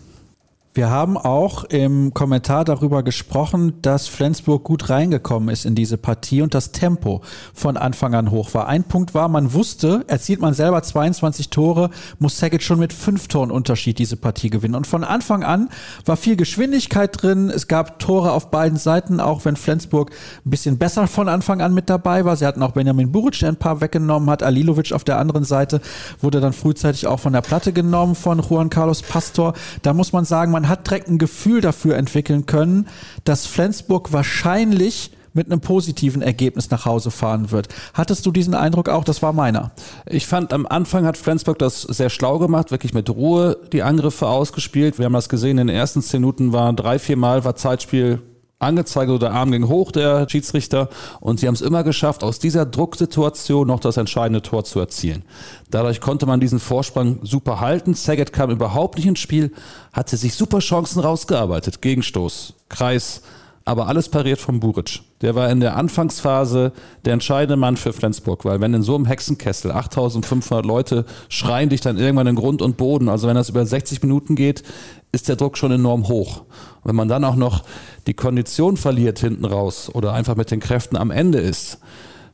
[0.78, 6.44] Wir haben auch im Kommentar darüber gesprochen, dass Flensburg gut reingekommen ist in diese Partie
[6.44, 8.68] und das Tempo von Anfang an hoch war.
[8.68, 13.28] Ein Punkt war, man wusste, erzielt man selber 22 Tore, muss Saget schon mit fünf
[13.28, 14.76] Toren Unterschied diese Partie gewinnen.
[14.76, 15.70] Und von Anfang an
[16.06, 17.50] war viel Geschwindigkeit drin.
[17.50, 20.12] Es gab Tore auf beiden Seiten, auch wenn Flensburg
[20.46, 22.36] ein bisschen besser von Anfang an mit dabei war.
[22.36, 24.44] Sie hatten auch Benjamin Buric, der ein paar weggenommen hat.
[24.44, 25.82] Alilovic auf der anderen Seite
[26.22, 29.54] wurde dann frühzeitig auch von der Platte genommen von Juan Carlos Pastor.
[29.82, 32.88] Da muss man sagen, man hat direkt ein Gefühl dafür entwickeln können,
[33.24, 37.70] dass Flensburg wahrscheinlich mit einem positiven Ergebnis nach Hause fahren wird.
[37.94, 39.04] Hattest du diesen Eindruck auch?
[39.04, 39.72] Das war meiner.
[40.06, 44.28] Ich fand, am Anfang hat Flensburg das sehr schlau gemacht, wirklich mit Ruhe die Angriffe
[44.28, 44.98] ausgespielt.
[44.98, 48.20] Wir haben das gesehen, in den ersten zehn Minuten waren drei, vier Mal war Zeitspiel
[48.60, 50.90] angezeigt oder der Arm ging hoch, der Schiedsrichter.
[51.20, 55.24] Und sie haben es immer geschafft, aus dieser Drucksituation noch das entscheidende Tor zu erzielen.
[55.70, 57.94] Dadurch konnte man diesen Vorsprung super halten.
[57.94, 59.52] Saget kam überhaupt nicht ins Spiel,
[59.94, 61.82] hatte sich super Chancen rausgearbeitet.
[61.82, 63.22] Gegenstoß, Kreis,
[63.68, 65.02] aber alles pariert vom Buric.
[65.20, 66.72] Der war in der Anfangsphase
[67.04, 71.82] der entscheidende Mann für Flensburg, weil wenn in so einem Hexenkessel 8500 Leute schreien dich
[71.82, 74.64] dann irgendwann in Grund und Boden, also wenn das über 60 Minuten geht,
[75.12, 76.44] ist der Druck schon enorm hoch.
[76.88, 77.64] Wenn man dann auch noch
[78.08, 81.80] die Kondition verliert hinten raus oder einfach mit den Kräften am Ende ist,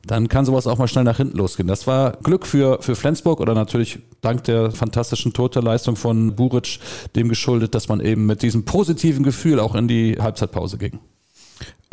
[0.05, 1.67] dann kann sowas auch mal schnell nach hinten losgehen.
[1.67, 6.79] Das war Glück für, für Flensburg oder natürlich dank der fantastischen Torterleistung von Buric
[7.15, 10.99] dem geschuldet, dass man eben mit diesem positiven Gefühl auch in die Halbzeitpause ging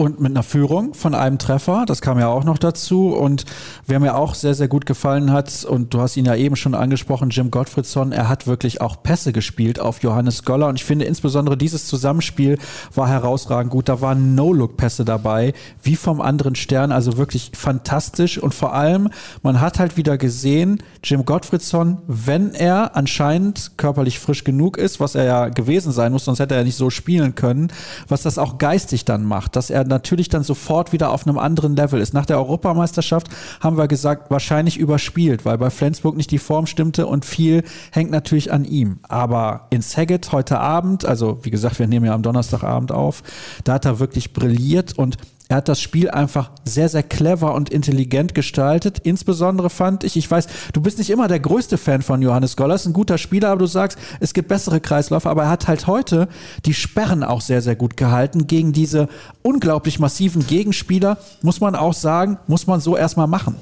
[0.01, 1.85] und mit einer Führung von einem Treffer.
[1.87, 3.09] Das kam ja auch noch dazu.
[3.09, 3.45] Und
[3.87, 6.75] wer mir auch sehr, sehr gut gefallen hat, und du hast ihn ja eben schon
[6.75, 10.69] angesprochen, Jim Gottfriedson, er hat wirklich auch Pässe gespielt auf Johannes Goller.
[10.69, 12.57] Und ich finde insbesondere dieses Zusammenspiel
[12.95, 13.91] war herausragend gut.
[13.91, 16.93] Da waren No-Look-Pässe dabei, wie vom anderen Stern.
[16.93, 18.39] Also wirklich fantastisch.
[18.39, 19.11] Und vor allem,
[19.43, 25.15] man hat halt wieder gesehen, Jim Gottfriedson, wenn er anscheinend körperlich frisch genug ist, was
[25.15, 27.69] er ja gewesen sein muss, sonst hätte er ja nicht so spielen können,
[28.09, 31.77] was das auch geistig dann macht, dass er natürlich dann sofort wieder auf einem anderen
[31.77, 32.15] Level ist.
[32.15, 33.29] Nach der Europameisterschaft
[33.61, 38.11] haben wir gesagt, wahrscheinlich überspielt, weil bei Flensburg nicht die Form stimmte und viel hängt
[38.11, 39.01] natürlich an ihm.
[39.03, 43.23] Aber in Saget heute Abend, also wie gesagt, wir nehmen ja am Donnerstagabend auf,
[43.65, 45.19] da hat er wirklich brilliert und
[45.51, 49.01] er hat das Spiel einfach sehr, sehr clever und intelligent gestaltet.
[49.03, 52.77] Insbesondere fand ich, ich weiß, du bist nicht immer der größte Fan von Johannes Goller,
[52.77, 55.89] ist ein guter Spieler, aber du sagst, es gibt bessere Kreisläufe, aber er hat halt
[55.89, 56.29] heute
[56.67, 59.09] die Sperren auch sehr, sehr gut gehalten gegen diese
[59.43, 63.57] unglaublich massiven Gegenspieler, muss man auch sagen, muss man so erstmal machen.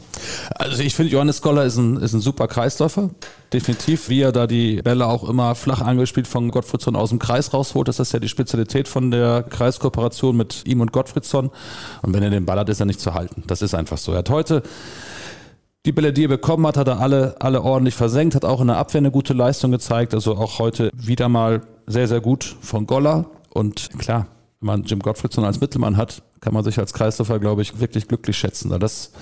[0.57, 3.09] Also ich finde, Johannes Goller ist ein, ist ein super Kreisläufer
[3.52, 7.52] definitiv, wie er da die Bälle auch immer flach angespielt von Gottfriedsson aus dem Kreis
[7.52, 7.88] rausholt.
[7.88, 11.50] Das ist ja die Spezialität von der Kreiskooperation mit ihm und Gottfriedsson.
[12.02, 13.42] Und wenn er den Ball hat, ist er nicht zu halten.
[13.46, 14.12] Das ist einfach so.
[14.12, 14.62] Er hat heute
[15.87, 18.66] die Bälle, die er bekommen hat, hat er alle, alle ordentlich versenkt, hat auch in
[18.66, 20.12] der Abwehr eine gute Leistung gezeigt.
[20.12, 23.26] Also auch heute wieder mal sehr, sehr gut von Goller.
[23.50, 24.26] Und klar,
[24.61, 28.08] wenn man Jim Gottfriedson als Mittelmann hat, kann man sich als Kreisläufer, glaube ich, wirklich
[28.08, 28.78] glücklich schätzen.
[28.78, 29.12] Das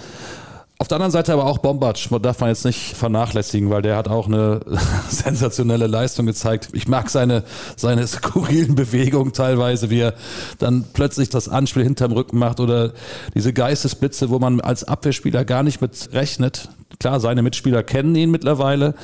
[0.79, 4.09] auf der anderen Seite aber auch Bombatsch, darf man jetzt nicht vernachlässigen, weil der hat
[4.09, 4.61] auch eine
[5.09, 6.69] sensationelle Leistung gezeigt.
[6.75, 7.45] Ich mag seine,
[7.77, 10.15] seine skurrilen Bewegungen teilweise, wie er
[10.59, 12.93] dann plötzlich das Anspiel hinterm Rücken macht oder
[13.35, 16.69] diese Geistesblitze, wo man als Abwehrspieler gar nicht mit rechnet.
[17.01, 18.95] Klar, seine Mitspieler kennen ihn mittlerweile,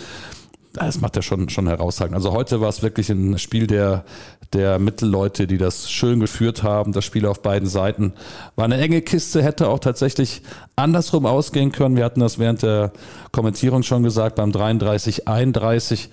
[0.75, 2.15] das macht er schon, schon herausragend.
[2.15, 4.05] Also heute war es wirklich ein Spiel der,
[4.53, 6.93] der Mittelleute, die das schön geführt haben.
[6.93, 8.13] Das Spiel auf beiden Seiten
[8.57, 10.43] war eine enge Kiste, hätte auch tatsächlich
[10.77, 11.97] andersrum ausgehen können.
[11.97, 12.93] Wir hatten das während der
[13.31, 14.37] Kommentierung schon gesagt.
[14.37, 16.09] Beim 33-31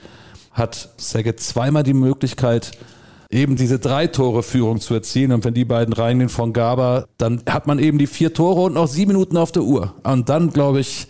[0.51, 2.71] hat Saget zweimal die Möglichkeit,
[3.29, 5.31] eben diese drei Tore Führung zu erzielen.
[5.31, 8.73] Und wenn die beiden reingehen von Gaba, dann hat man eben die vier Tore und
[8.73, 9.95] noch sieben Minuten auf der Uhr.
[10.03, 11.07] Und dann, glaube ich,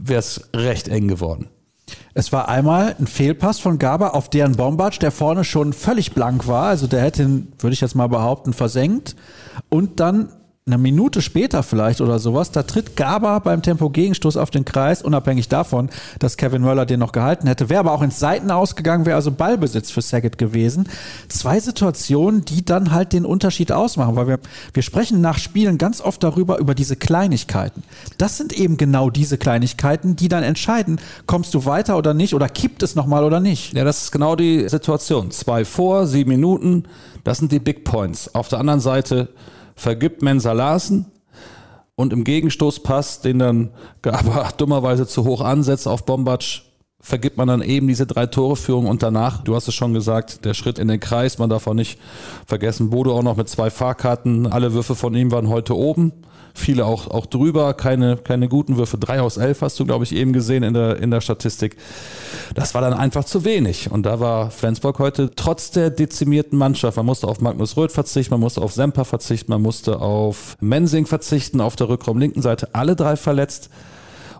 [0.00, 1.48] wäre es recht eng geworden.
[2.14, 6.46] Es war einmal ein Fehlpass von Gaber auf deren Bombatsch, der vorne schon völlig blank
[6.46, 6.66] war.
[6.66, 9.16] Also der hätte ihn, würde ich jetzt mal behaupten, versenkt.
[9.68, 10.28] Und dann
[10.64, 15.48] eine Minute später vielleicht oder sowas, da tritt Gaber beim Tempo-Gegenstoß auf den Kreis, unabhängig
[15.48, 19.16] davon, dass Kevin Möller den noch gehalten hätte, wäre aber auch ins Seiten ausgegangen, wäre
[19.16, 20.88] also Ballbesitz für Saget gewesen.
[21.26, 24.38] Zwei Situationen, die dann halt den Unterschied ausmachen, weil wir,
[24.72, 27.82] wir sprechen nach Spielen ganz oft darüber, über diese Kleinigkeiten.
[28.18, 32.48] Das sind eben genau diese Kleinigkeiten, die dann entscheiden, kommst du weiter oder nicht oder
[32.48, 33.74] kippt es nochmal oder nicht.
[33.74, 35.32] Ja, das ist genau die Situation.
[35.32, 36.84] Zwei vor, sieben Minuten,
[37.24, 38.32] das sind die Big Points.
[38.32, 39.28] Auf der anderen Seite
[39.74, 41.06] vergibt Mensa Larsen
[41.94, 43.70] und im Gegenstoßpass, den dann
[44.02, 46.62] aber dummerweise zu hoch ansetzt auf Bombatsch,
[47.00, 50.44] vergibt man dann eben diese drei Tore Führung und danach, du hast es schon gesagt,
[50.44, 51.98] der Schritt in den Kreis, man darf auch nicht
[52.46, 56.12] vergessen, Bodo auch noch mit zwei Fahrkarten, alle Würfe von ihm waren heute oben
[56.54, 58.98] viele auch, auch drüber, keine, keine guten Würfe.
[58.98, 61.76] Drei aus elf hast du, glaube ich, eben gesehen in der, in der Statistik.
[62.54, 63.90] Das war dann einfach zu wenig.
[63.90, 68.34] Und da war Flensburg heute trotz der dezimierten Mannschaft, man musste auf Magnus Röth verzichten,
[68.34, 72.74] man musste auf Semper verzichten, man musste auf Mensing verzichten, auf der Rückraum linken Seite,
[72.74, 73.70] alle drei verletzt.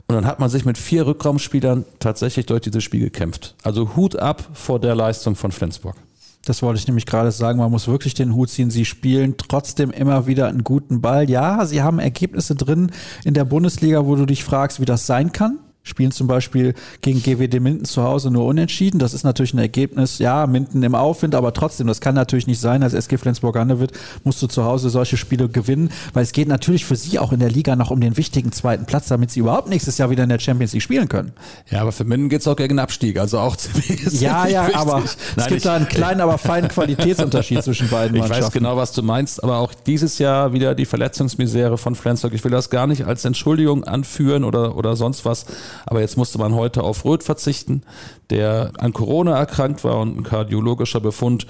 [0.09, 3.55] Und dann hat man sich mit vier Rückraumspielern tatsächlich durch dieses Spiel gekämpft.
[3.62, 5.96] Also Hut ab vor der Leistung von Flensburg.
[6.45, 7.59] Das wollte ich nämlich gerade sagen.
[7.59, 8.71] Man muss wirklich den Hut ziehen.
[8.71, 11.31] Sie spielen trotzdem immer wieder einen guten Ball.
[11.31, 12.91] Ja, sie haben Ergebnisse drin
[13.25, 17.23] in der Bundesliga, wo du dich fragst, wie das sein kann spielen zum Beispiel gegen
[17.23, 18.99] GWD Minden zu Hause nur unentschieden.
[18.99, 22.61] Das ist natürlich ein Ergebnis, ja, Minden im Aufwind, aber trotzdem, das kann natürlich nicht
[22.61, 22.83] sein.
[22.83, 23.92] Als SG Flensburg-Handewitt
[24.23, 27.40] musst du zu Hause solche Spiele gewinnen, weil es geht natürlich für sie auch in
[27.40, 30.29] der Liga noch um den wichtigen zweiten Platz, damit sie überhaupt nächstes Jahr wieder in
[30.29, 31.33] der Champions League spielen können.
[31.68, 34.21] Ja, aber für Minden geht es auch gegen den Abstieg, also auch ziemlich.
[34.21, 34.77] Ja, ja, wichtig.
[34.77, 38.40] aber Nein, es gibt da einen kleinen, aber feinen Qualitätsunterschied zwischen beiden Mannschaften.
[38.40, 42.35] Ich weiß genau, was du meinst, aber auch dieses Jahr wieder die Verletzungsmisere von Flensburg.
[42.35, 45.47] Ich will das gar nicht als Entschuldigung anführen oder, oder sonst was.
[45.87, 47.83] Aber jetzt musste man heute auf Röth verzichten,
[48.31, 51.47] der an Corona erkrankt war und ein kardiologischer Befund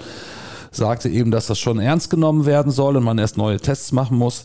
[0.71, 4.17] sagte eben, dass das schon ernst genommen werden soll und man erst neue Tests machen
[4.17, 4.43] muss.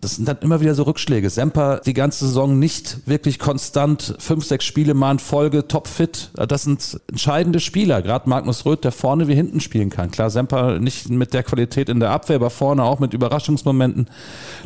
[0.00, 1.30] Das sind dann immer wieder so Rückschläge.
[1.30, 6.30] Semper die ganze Saison nicht wirklich konstant, fünf, sechs Spiele mal in Folge topfit.
[6.34, 8.02] Das sind entscheidende Spieler.
[8.02, 10.10] Gerade Magnus Röth, der vorne wie hinten spielen kann.
[10.10, 14.08] Klar, Semper nicht mit der Qualität in der Abwehr, aber vorne auch mit Überraschungsmomenten,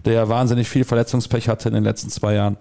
[0.04, 2.56] der ja wahnsinnig viel Verletzungspech hatte in den letzten zwei Jahren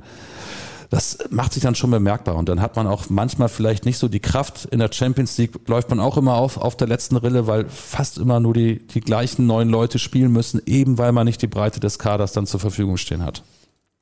[0.90, 2.36] das macht sich dann schon bemerkbar.
[2.36, 4.66] Und dann hat man auch manchmal vielleicht nicht so die Kraft.
[4.66, 8.18] In der Champions League läuft man auch immer auf, auf der letzten Rille, weil fast
[8.18, 11.80] immer nur die, die gleichen neun Leute spielen müssen, eben weil man nicht die Breite
[11.80, 13.44] des Kaders dann zur Verfügung stehen hat.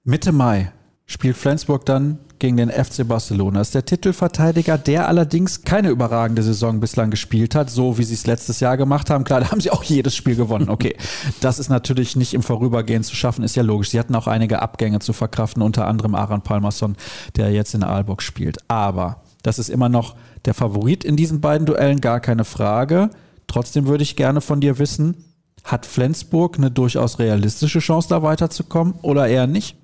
[0.04, 0.72] Mitte Mai
[1.08, 3.62] spielt Flensburg dann gegen den FC Barcelona.
[3.62, 8.28] Ist der Titelverteidiger, der allerdings keine überragende Saison bislang gespielt hat, so wie sie es
[8.28, 9.24] letztes Jahr gemacht haben.
[9.24, 10.70] Klar, da haben sie auch jedes Spiel gewonnen.
[10.70, 10.96] Okay,
[11.40, 13.90] das ist natürlich nicht im Vorübergehen zu schaffen, ist ja logisch.
[13.90, 16.96] Sie hatten auch einige Abgänge zu verkraften, unter anderem Aran Palmerson,
[17.36, 18.58] der jetzt in Aalborg spielt.
[18.68, 20.16] Aber das ist immer noch
[20.46, 23.10] der Favorit in diesen beiden Duellen, gar keine Frage.
[23.48, 25.16] Trotzdem würde ich gerne von dir wissen,
[25.64, 29.78] hat Flensburg eine durchaus realistische Chance, da weiterzukommen oder eher nicht?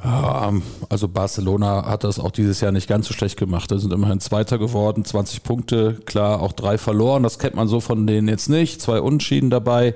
[0.00, 3.70] Also Barcelona hat das auch dieses Jahr nicht ganz so schlecht gemacht.
[3.70, 7.22] Da sind immerhin Zweiter geworden, 20 Punkte, klar auch drei verloren.
[7.22, 8.80] Das kennt man so von denen jetzt nicht.
[8.80, 9.94] Zwei Unschieden dabei.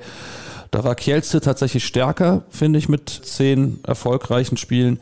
[0.70, 5.00] Da war Kielce tatsächlich stärker, finde ich, mit zehn erfolgreichen Spielen.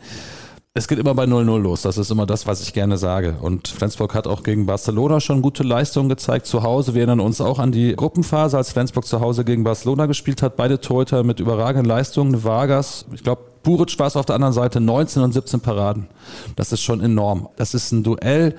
[0.75, 1.83] Es geht immer bei 0-0 los.
[1.83, 3.37] Das ist immer das, was ich gerne sage.
[3.41, 6.95] Und Flensburg hat auch gegen Barcelona schon gute Leistungen gezeigt zu Hause.
[6.95, 10.57] Wir erinnern uns auch an die Gruppenphase, als Flensburg zu Hause gegen Barcelona gespielt hat.
[10.57, 12.43] Beide Torhüter mit überragenden Leistungen.
[12.43, 16.07] Vargas, ich glaube, Buric war es auf der anderen Seite 19 und 17 Paraden.
[16.55, 17.49] Das ist schon enorm.
[17.57, 18.55] Das ist ein Duell,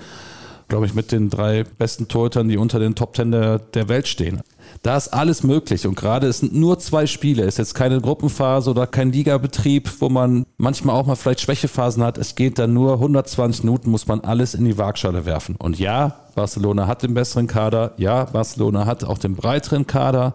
[0.67, 4.07] glaube ich, mit den drei besten Torhütern, die unter den Top Ten der, der Welt
[4.07, 4.41] stehen.
[4.81, 8.01] Da ist alles möglich und gerade es sind nur zwei Spiele, es ist jetzt keine
[8.01, 12.17] Gruppenphase oder kein Ligabetrieb, wo man manchmal auch mal vielleicht Schwächephasen hat.
[12.17, 15.55] Es geht dann nur 120 Minuten, muss man alles in die Waagschale werfen.
[15.57, 20.33] Und ja, Barcelona hat den besseren Kader, ja, Barcelona hat auch den breiteren Kader,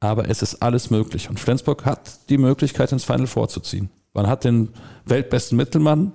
[0.00, 1.28] aber es ist alles möglich.
[1.28, 3.90] Und Flensburg hat die Möglichkeit, ins Final vorzuziehen.
[4.14, 4.70] Man hat den
[5.04, 6.12] weltbesten Mittelmann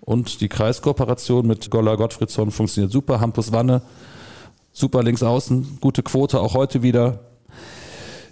[0.00, 3.20] und die Kreiskooperation mit Golla Gottfriedsson funktioniert super.
[3.20, 3.82] Hampus Wanne,
[4.72, 7.20] super links außen, gute Quote auch heute wieder.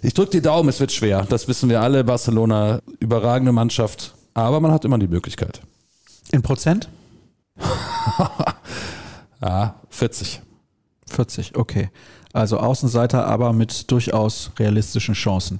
[0.03, 1.25] Ich drücke die Daumen, es wird schwer.
[1.27, 2.03] Das wissen wir alle.
[2.03, 4.13] Barcelona, überragende Mannschaft.
[4.33, 5.61] Aber man hat immer die Möglichkeit.
[6.31, 6.89] In Prozent?
[9.41, 10.41] ja, 40.
[11.07, 11.89] 40, okay.
[12.33, 15.59] Also Außenseiter, aber mit durchaus realistischen Chancen.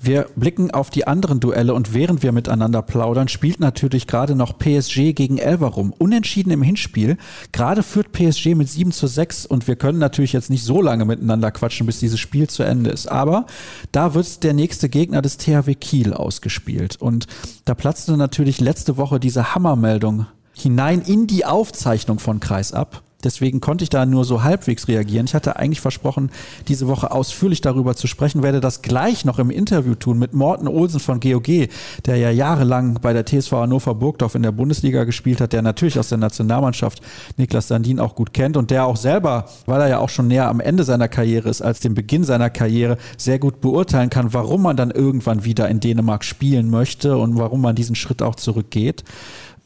[0.00, 4.56] Wir blicken auf die anderen Duelle und während wir miteinander plaudern, spielt natürlich gerade noch
[4.56, 5.92] PSG gegen Elverum.
[5.92, 7.18] Unentschieden im Hinspiel.
[7.50, 11.04] Gerade führt PSG mit 7 zu 6 und wir können natürlich jetzt nicht so lange
[11.04, 13.08] miteinander quatschen, bis dieses Spiel zu Ende ist.
[13.08, 13.46] Aber
[13.90, 16.96] da wird der nächste Gegner des THW Kiel ausgespielt.
[17.00, 17.26] Und
[17.64, 23.02] da platzte natürlich letzte Woche diese Hammermeldung hinein in die Aufzeichnung von Kreis ab.
[23.24, 25.26] Deswegen konnte ich da nur so halbwegs reagieren.
[25.26, 26.30] Ich hatte eigentlich versprochen,
[26.68, 30.68] diese Woche ausführlich darüber zu sprechen, werde das gleich noch im Interview tun mit Morten
[30.68, 31.68] Olsen von GOG,
[32.06, 35.98] der ja jahrelang bei der TSV Hannover Burgdorf in der Bundesliga gespielt hat, der natürlich
[35.98, 37.00] aus der Nationalmannschaft
[37.36, 40.48] Niklas Sandin auch gut kennt und der auch selber, weil er ja auch schon näher
[40.48, 44.62] am Ende seiner Karriere ist als dem Beginn seiner Karriere, sehr gut beurteilen kann, warum
[44.62, 49.04] man dann irgendwann wieder in Dänemark spielen möchte und warum man diesen Schritt auch zurückgeht.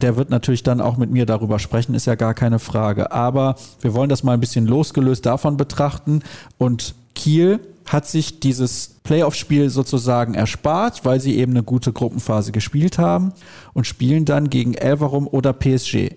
[0.03, 3.13] Der wird natürlich dann auch mit mir darüber sprechen, ist ja gar keine Frage.
[3.13, 6.23] Aber wir wollen das mal ein bisschen losgelöst davon betrachten.
[6.59, 12.99] Und Kiel hat sich dieses Playoff-Spiel sozusagen erspart, weil sie eben eine gute Gruppenphase gespielt
[12.99, 13.33] haben
[13.73, 16.17] und spielen dann gegen Elverum oder PSG.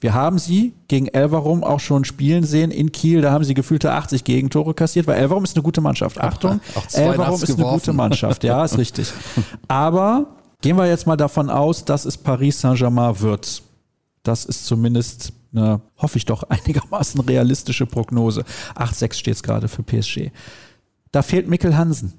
[0.00, 3.20] Wir haben sie gegen Elverum auch schon spielen sehen in Kiel.
[3.20, 6.20] Da haben sie gefühlte 80 Gegentore kassiert, weil Elverum ist eine gute Mannschaft.
[6.20, 6.60] Achtung,
[6.92, 8.44] Elverum ist eine gute Mannschaft.
[8.44, 9.12] Ja, ist richtig.
[9.66, 10.26] Aber
[10.62, 13.62] gehen wir jetzt mal davon aus, dass es Paris Saint-Germain wird.
[14.22, 18.44] Das ist zumindest eine, hoffe ich doch, einigermaßen realistische Prognose.
[18.74, 20.30] 8-6 steht es gerade für PSG.
[21.12, 22.14] Da fehlt Mikkel Hansen.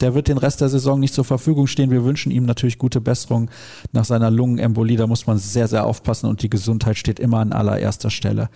[0.00, 1.90] Der wird den Rest der Saison nicht zur Verfügung stehen.
[1.90, 3.50] Wir wünschen ihm natürlich gute Besserung
[3.92, 4.96] nach seiner Lungenembolie.
[4.96, 8.50] Da muss man sehr, sehr aufpassen und die Gesundheit steht immer an allererster Stelle.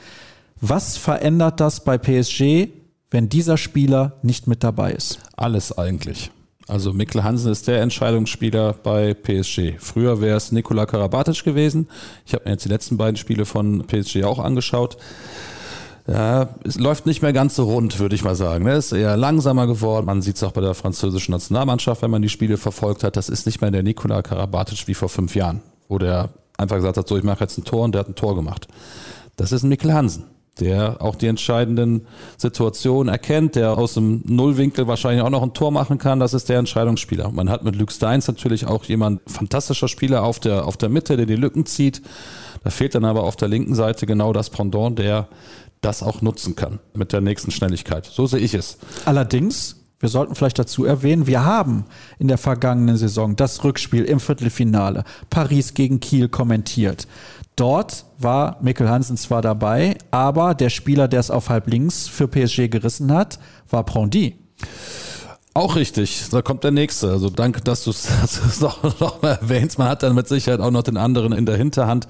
[0.60, 2.68] Was verändert das bei PSG,
[3.10, 5.20] wenn dieser Spieler nicht mit dabei ist?
[5.36, 6.32] Alles eigentlich.
[6.68, 9.74] Also Mikkel Hansen ist der Entscheidungsspieler bei PSG.
[9.79, 11.88] Früher wäre es Nikola Karabatic gewesen.
[12.26, 14.96] Ich habe mir jetzt die letzten beiden Spiele von PSG auch angeschaut.
[16.09, 18.66] Ja, es läuft nicht mehr ganz so rund, würde ich mal sagen.
[18.66, 20.07] Es ist eher langsamer geworden.
[20.07, 23.16] Man sieht es auch bei der französischen Nationalmannschaft, wenn man die Spiele verfolgt hat.
[23.16, 26.96] Das ist nicht mehr der Nikola Karabatic wie vor fünf Jahren, wo der einfach gesagt
[26.96, 28.66] hat, so ich mache jetzt ein Tor und der hat ein Tor gemacht.
[29.37, 30.24] Das ist ein Mikkel Hansen,
[30.61, 32.07] der auch die entscheidenden
[32.38, 36.19] Situationen erkennt, der aus dem Nullwinkel wahrscheinlich auch noch ein Tor machen kann.
[36.19, 37.31] Das ist der Entscheidungsspieler.
[37.31, 41.16] Man hat mit Luke Steins natürlich auch jemand fantastischer Spieler auf der, auf der Mitte,
[41.16, 42.01] der die Lücken zieht.
[42.64, 45.29] Da fehlt dann aber auf der linken Seite genau das Pendant, der
[45.83, 48.07] das auch nutzen kann mit der nächsten Schnelligkeit.
[48.07, 48.79] So sehe ich es.
[49.05, 51.85] Allerdings, wir sollten vielleicht dazu erwähnen, wir haben
[52.19, 57.07] in der vergangenen Saison das Rückspiel im Viertelfinale Paris gegen Kiel kommentiert.
[57.57, 62.29] Dort war Mikkel Hansen zwar dabei, aber der Spieler, der es auf halb links für
[62.29, 63.38] PSG gerissen hat,
[63.71, 64.38] war Prondy.
[65.55, 67.11] Auch richtig, da kommt der nächste.
[67.11, 69.79] Also danke, dass du es noch mal erwähnst.
[69.79, 72.07] Man hat dann mit Sicherheit auch noch den anderen in der Hinterhand.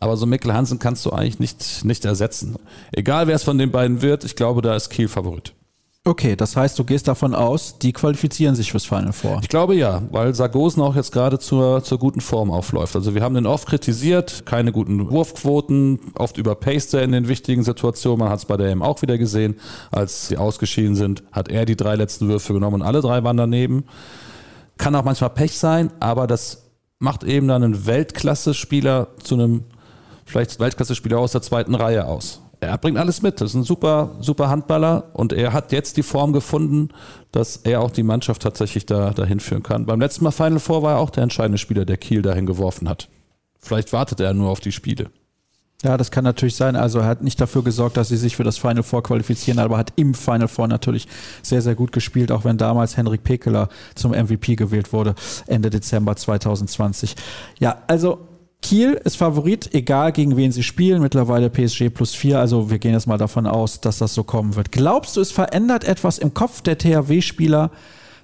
[0.00, 2.56] Aber so Mikkel Hansen kannst du eigentlich nicht, nicht ersetzen.
[2.90, 5.54] Egal wer es von den beiden wird, ich glaube, da ist Kiel Favorit.
[6.08, 9.40] Okay, das heißt, du gehst davon aus, die qualifizieren sich fürs Final Four.
[9.42, 12.96] Ich glaube ja, weil Sargosen auch jetzt gerade zur, zur guten Form aufläuft.
[12.96, 17.62] Also wir haben den oft kritisiert, keine guten Wurfquoten, oft überpaced er in den wichtigen
[17.62, 18.20] Situationen.
[18.20, 19.56] Man hat es bei der EM auch wieder gesehen,
[19.90, 23.36] als sie ausgeschieden sind, hat er die drei letzten Würfe genommen und alle drei waren
[23.36, 23.84] daneben.
[24.78, 29.64] Kann auch manchmal Pech sein, aber das macht eben dann einen Weltklasse-Spieler zu einem
[30.24, 32.40] vielleicht Weltklasse-Spieler aus der zweiten Reihe aus.
[32.60, 33.40] Er bringt alles mit.
[33.40, 36.88] Das ist ein super, super Handballer und er hat jetzt die Form gefunden,
[37.30, 39.86] dass er auch die Mannschaft tatsächlich da, dahin führen kann.
[39.86, 42.88] Beim letzten Mal Final Four war er auch der entscheidende Spieler, der Kiel dahin geworfen
[42.88, 43.08] hat.
[43.60, 45.10] Vielleicht wartet er nur auf die Spiele.
[45.84, 46.74] Ja, das kann natürlich sein.
[46.74, 49.78] Also er hat nicht dafür gesorgt, dass sie sich für das Final Four qualifizieren, aber
[49.78, 51.06] hat im Final Four natürlich
[51.42, 55.14] sehr, sehr gut gespielt, auch wenn damals Henrik Pekeler zum MVP gewählt wurde,
[55.46, 57.14] Ende Dezember 2020.
[57.60, 58.26] Ja, also
[58.62, 61.00] Kiel ist Favorit, egal gegen wen sie spielen.
[61.00, 62.40] Mittlerweile PSG plus vier.
[62.40, 64.72] Also wir gehen jetzt mal davon aus, dass das so kommen wird.
[64.72, 67.70] Glaubst du, es verändert etwas im Kopf der THW-Spieler,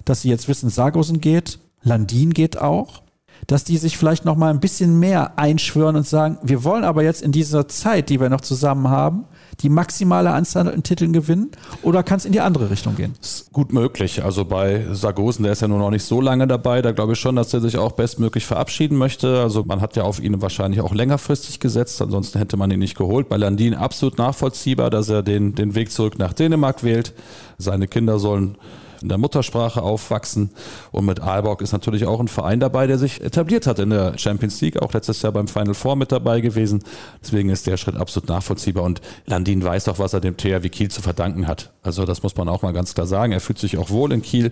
[0.03, 3.01] dass sie jetzt wissen, Sargosen geht, Landin geht auch?
[3.47, 7.03] Dass die sich vielleicht noch mal ein bisschen mehr einschwören und sagen, wir wollen aber
[7.03, 9.25] jetzt in dieser Zeit, die wir noch zusammen haben,
[9.61, 11.51] die maximale Anzahl an Titeln gewinnen?
[11.81, 13.13] Oder kann es in die andere Richtung gehen?
[13.21, 14.23] Ist gut möglich.
[14.23, 17.19] Also bei Sargosen, der ist ja nur noch nicht so lange dabei, da glaube ich
[17.19, 19.39] schon, dass er sich auch bestmöglich verabschieden möchte.
[19.41, 22.97] Also man hat ja auf ihn wahrscheinlich auch längerfristig gesetzt, ansonsten hätte man ihn nicht
[22.97, 23.29] geholt.
[23.29, 27.13] Bei Landin absolut nachvollziehbar, dass er den, den Weg zurück nach Dänemark wählt.
[27.57, 28.57] Seine Kinder sollen
[29.05, 30.49] in der Muttersprache aufwachsen.
[30.91, 34.17] Und mit Aalborg ist natürlich auch ein Verein dabei, der sich etabliert hat in der
[34.17, 36.83] Champions League, auch letztes Jahr beim Final Four mit dabei gewesen.
[37.21, 38.83] Deswegen ist der Schritt absolut nachvollziehbar.
[38.83, 41.71] Und Landin weiß auch, was er dem THW Kiel zu verdanken hat.
[41.83, 43.31] Also das muss man auch mal ganz klar sagen.
[43.31, 44.51] Er fühlt sich auch wohl in Kiel.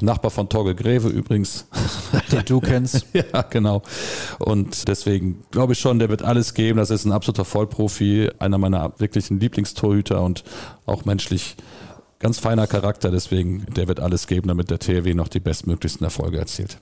[0.00, 1.66] Nachbar von Torge Greve übrigens.
[2.30, 3.06] Den du kennst.
[3.14, 3.82] ja, genau.
[4.38, 6.78] Und deswegen glaube ich schon, der wird alles geben.
[6.78, 10.44] Das ist ein absoluter Vollprofi, einer meiner wirklichen Lieblingstorhüter und
[10.84, 11.56] auch menschlich
[12.18, 16.38] ganz feiner Charakter, deswegen der wird alles geben, damit der THW noch die bestmöglichsten Erfolge
[16.38, 16.78] erzielt.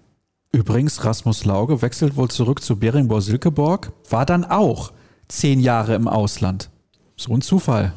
[0.53, 4.93] Übrigens, Rasmus Lauge wechselt wohl zurück zu Beringborg-Silkeborg, war dann auch
[5.29, 6.71] zehn Jahre im Ausland.
[7.17, 7.93] So ein Zufall.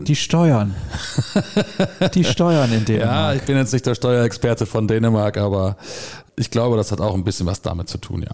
[0.00, 0.74] Die Steuern.
[2.14, 3.14] Die Steuern in Dänemark.
[3.14, 5.76] Ja, ich bin jetzt nicht der Steuerexperte von Dänemark, aber
[6.36, 8.32] ich glaube, das hat auch ein bisschen was damit zu tun, ja.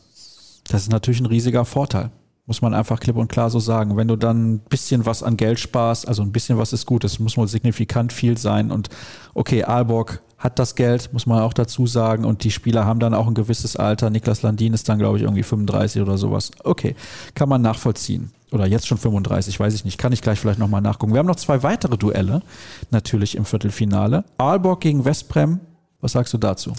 [0.68, 2.10] Das ist natürlich ein riesiger Vorteil.
[2.50, 3.96] Muss man einfach klipp und klar so sagen.
[3.96, 7.04] Wenn du dann ein bisschen was an Geld sparst, also ein bisschen was ist gut,
[7.04, 8.72] das muss wohl signifikant viel sein.
[8.72, 8.88] Und
[9.34, 12.24] okay, Aalborg hat das Geld, muss man auch dazu sagen.
[12.24, 14.10] Und die Spieler haben dann auch ein gewisses Alter.
[14.10, 16.50] Niklas Landin ist dann, glaube ich, irgendwie 35 oder sowas.
[16.64, 16.96] Okay,
[17.36, 18.32] kann man nachvollziehen.
[18.50, 19.96] Oder jetzt schon 35, weiß ich nicht.
[19.96, 21.12] Kann ich gleich vielleicht nochmal nachgucken.
[21.12, 22.42] Wir haben noch zwei weitere Duelle,
[22.90, 24.24] natürlich im Viertelfinale.
[24.38, 25.60] Aalborg gegen Westbrem.
[26.00, 26.72] Was sagst du dazu?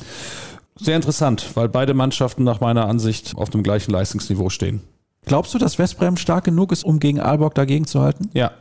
[0.75, 4.81] Sehr interessant, weil beide Mannschaften nach meiner Ansicht auf dem gleichen Leistungsniveau stehen.
[5.25, 8.29] Glaubst du, dass Westbrem stark genug ist, um gegen Aalborg dagegen zu halten?
[8.33, 8.51] Ja.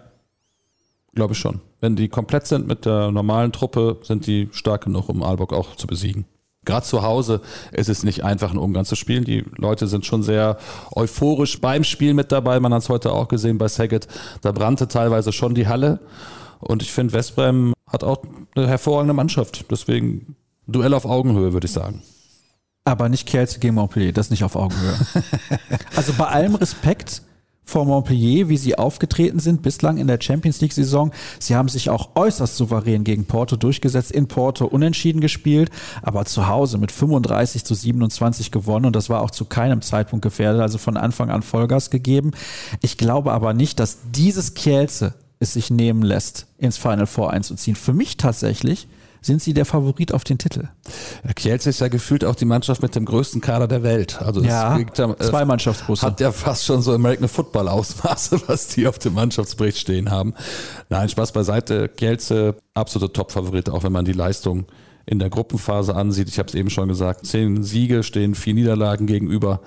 [1.14, 1.60] Glaube ich schon.
[1.80, 5.74] Wenn die komplett sind mit der normalen Truppe, sind die stark genug, um Aalborg auch
[5.76, 6.26] zu besiegen.
[6.64, 7.40] Gerade zu Hause
[7.72, 9.24] ist es nicht einfach, ein Ungarn zu spielen.
[9.24, 10.58] Die Leute sind schon sehr
[10.94, 12.60] euphorisch beim Spiel mit dabei.
[12.60, 14.08] Man hat es heute auch gesehen bei Saget.
[14.42, 16.00] Da brannte teilweise schon die Halle.
[16.60, 18.22] Und ich finde, Westbrem hat auch
[18.54, 19.64] eine hervorragende Mannschaft.
[19.70, 20.36] Deswegen
[20.70, 22.02] Duell auf Augenhöhe, würde ich sagen.
[22.84, 24.94] Aber nicht Kielce gegen Montpellier, das nicht auf Augenhöhe.
[25.96, 27.22] also bei allem Respekt
[27.70, 31.12] vor Montpellier, wie sie aufgetreten sind bislang in der Champions League Saison.
[31.38, 35.70] Sie haben sich auch äußerst souverän gegen Porto durchgesetzt, in Porto unentschieden gespielt,
[36.02, 40.22] aber zu Hause mit 35 zu 27 gewonnen und das war auch zu keinem Zeitpunkt
[40.22, 42.32] gefährdet, also von Anfang an Vollgas gegeben.
[42.82, 47.76] Ich glaube aber nicht, dass dieses Kielce es sich nehmen lässt, ins Final Four einzuziehen.
[47.76, 48.88] Für mich tatsächlich
[49.20, 50.68] sind sie der Favorit auf den Titel.
[51.36, 54.20] Kielce ist ja gefühlt auch die Mannschaft mit dem größten Kader der Welt.
[54.22, 56.06] Also ja, ja äh, zwei Mannschaftsbusse.
[56.06, 60.34] Hat ja fast schon so American Football Ausmaße, was die auf dem Mannschaftsbericht stehen haben.
[60.88, 61.88] Nein, Spaß beiseite.
[61.88, 64.66] Kielce, absolute Top-Favorit, auch wenn man die Leistung
[65.06, 66.28] in der Gruppenphase ansieht.
[66.28, 69.60] Ich habe es eben schon gesagt, zehn Siege stehen vier Niederlagen gegenüber.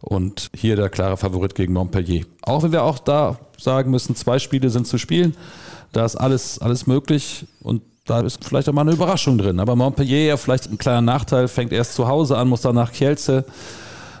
[0.00, 2.24] Und hier der klare Favorit gegen Montpellier.
[2.42, 5.36] Auch wenn wir auch da sagen müssen, zwei Spiele sind zu spielen.
[5.92, 7.46] Da ist alles, alles möglich.
[7.60, 9.60] Und da ist vielleicht auch mal eine Überraschung drin.
[9.60, 13.44] Aber Montpellier, vielleicht ein kleiner Nachteil, fängt erst zu Hause an, muss dann nach Kielce.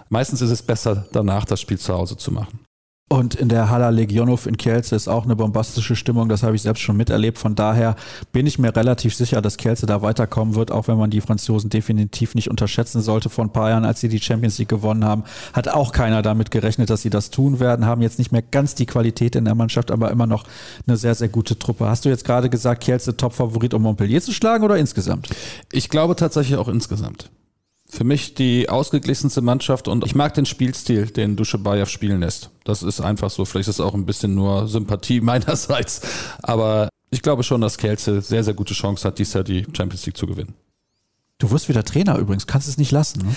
[0.08, 2.67] Meistens ist es besser, danach das Spiel zu Hause zu machen.
[3.10, 6.28] Und in der Hala Legionov in Kielce ist auch eine bombastische Stimmung.
[6.28, 7.38] Das habe ich selbst schon miterlebt.
[7.38, 7.96] Von daher
[8.32, 11.70] bin ich mir relativ sicher, dass Kielce da weiterkommen wird, auch wenn man die Franzosen
[11.70, 13.30] definitiv nicht unterschätzen sollte.
[13.30, 16.50] Vor ein paar Jahren, als sie die Champions League gewonnen haben, hat auch keiner damit
[16.50, 17.86] gerechnet, dass sie das tun werden.
[17.86, 20.44] Haben jetzt nicht mehr ganz die Qualität in der Mannschaft, aber immer noch
[20.86, 21.86] eine sehr, sehr gute Truppe.
[21.86, 25.30] Hast du jetzt gerade gesagt, Kielce Top-Favorit, um Montpellier zu schlagen oder insgesamt?
[25.72, 27.30] Ich glaube tatsächlich auch insgesamt
[27.90, 32.50] für mich die ausgeglichenste Mannschaft und ich mag den Spielstil, den Duschebaev spielen lässt.
[32.64, 33.44] Das ist einfach so.
[33.44, 36.02] Vielleicht ist es auch ein bisschen nur Sympathie meinerseits.
[36.42, 40.04] Aber ich glaube schon, dass Kelze sehr, sehr gute Chance hat, dies Jahr die Champions
[40.04, 40.54] League zu gewinnen.
[41.38, 43.20] Du wirst wieder Trainer übrigens, kannst es nicht lassen.
[43.20, 43.36] Ne?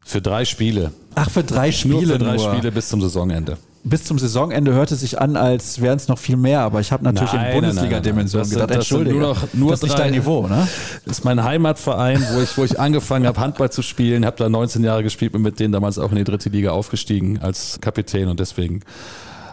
[0.00, 0.92] Für drei Spiele.
[1.14, 1.94] Ach, für drei Spiele.
[1.94, 2.52] Nur für drei nur.
[2.52, 6.36] Spiele bis zum Saisonende bis zum Saisonende hörte sich an, als wären es noch viel
[6.36, 9.84] mehr, aber ich habe natürlich nein, in Bundesliga-Dimension gedacht, entschuldige, nur noch, nur das ist
[9.84, 10.68] nicht dein Niveau, ne?
[11.04, 14.48] Das ist mein Heimatverein, wo ich, wo ich angefangen habe, Handball zu spielen, habe da
[14.48, 18.28] 19 Jahre gespielt, bin mit denen damals auch in die dritte Liga aufgestiegen als Kapitän
[18.28, 18.80] und deswegen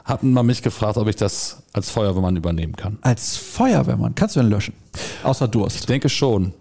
[0.06, 3.00] hatten man mich gefragt, ob ich das als Feuerwehrmann übernehmen kann.
[3.02, 4.14] Als Feuerwehrmann?
[4.16, 4.76] Kannst du denn löschen?
[5.24, 5.78] Außer Durst?
[5.78, 6.54] Ich denke schon.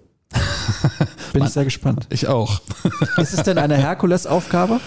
[1.32, 2.06] Bin Man, ich sehr gespannt.
[2.10, 2.60] Ich auch.
[3.18, 4.80] Ist es denn eine Herkulesaufgabe?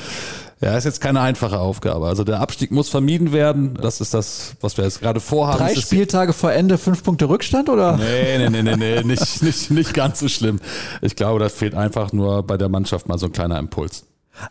[0.60, 2.08] Ja, ist jetzt keine einfache Aufgabe.
[2.08, 3.76] Also der Abstieg muss vermieden werden.
[3.80, 5.60] Das ist das, was wir jetzt gerade vorhaben.
[5.60, 7.98] Drei Spieltage vor Ende, fünf Punkte Rückstand, oder?
[7.98, 10.60] Nee, nee, nee, nee, nee nicht, nicht, nicht ganz so schlimm.
[11.02, 14.04] Ich glaube, da fehlt einfach nur bei der Mannschaft mal so ein kleiner Impuls.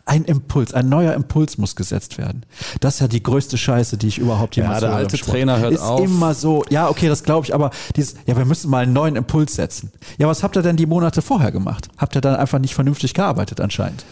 [0.05, 2.45] Ein Impuls, ein neuer Impuls muss gesetzt werden.
[2.81, 5.73] Das ist ja die größte Scheiße, die ich überhaupt jemals Ja, der alte Trainer hört
[5.73, 6.01] ist auf.
[6.03, 6.65] immer so.
[6.69, 9.91] Ja, okay, das glaube ich, aber dieses, ja, wir müssen mal einen neuen Impuls setzen.
[10.17, 11.87] Ja, was habt ihr denn die Monate vorher gemacht?
[11.97, 14.03] Habt ihr dann einfach nicht vernünftig gearbeitet anscheinend?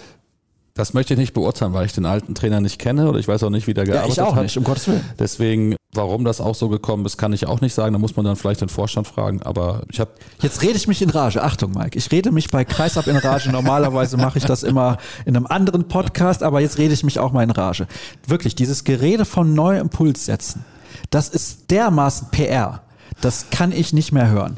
[0.78, 3.44] Das möchte ich nicht beurteilen, weil ich den alten Trainer nicht kenne oder ich weiß
[3.44, 4.18] auch nicht, wie der gearbeitet hat.
[4.18, 4.44] Ja, ich auch hat.
[4.44, 5.06] nicht, um Gottes Willen.
[5.18, 7.94] Deswegen, warum das auch so gekommen ist, kann ich auch nicht sagen.
[7.94, 9.42] Da muss man dann vielleicht den Vorstand fragen.
[9.44, 10.12] Aber ich habe
[10.42, 11.42] jetzt rede ich mich in Rage.
[11.42, 13.52] Achtung, Mike, ich rede mich bei Kreisab in Rage.
[13.52, 17.32] Normalerweise mache ich das immer in einem anderen Podcast, aber jetzt rede ich mich auch
[17.32, 17.88] mal in Rage.
[18.28, 20.66] Wirklich, dieses Gerede von Neuimpuls setzen,
[21.10, 22.82] das ist dermaßen PR.
[23.22, 24.58] Das kann ich nicht mehr hören.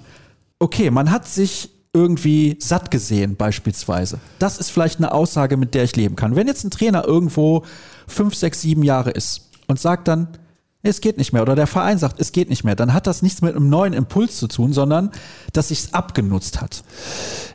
[0.58, 4.20] Okay, man hat sich irgendwie satt gesehen beispielsweise.
[4.40, 6.36] Das ist vielleicht eine Aussage, mit der ich leben kann.
[6.36, 7.64] Wenn jetzt ein Trainer irgendwo
[8.08, 10.28] fünf, sechs, sieben Jahre ist und sagt dann,
[10.84, 13.22] es geht nicht mehr oder der Verein sagt, es geht nicht mehr, dann hat das
[13.22, 15.12] nichts mit einem neuen Impuls zu tun, sondern
[15.52, 16.84] dass sich es abgenutzt hat.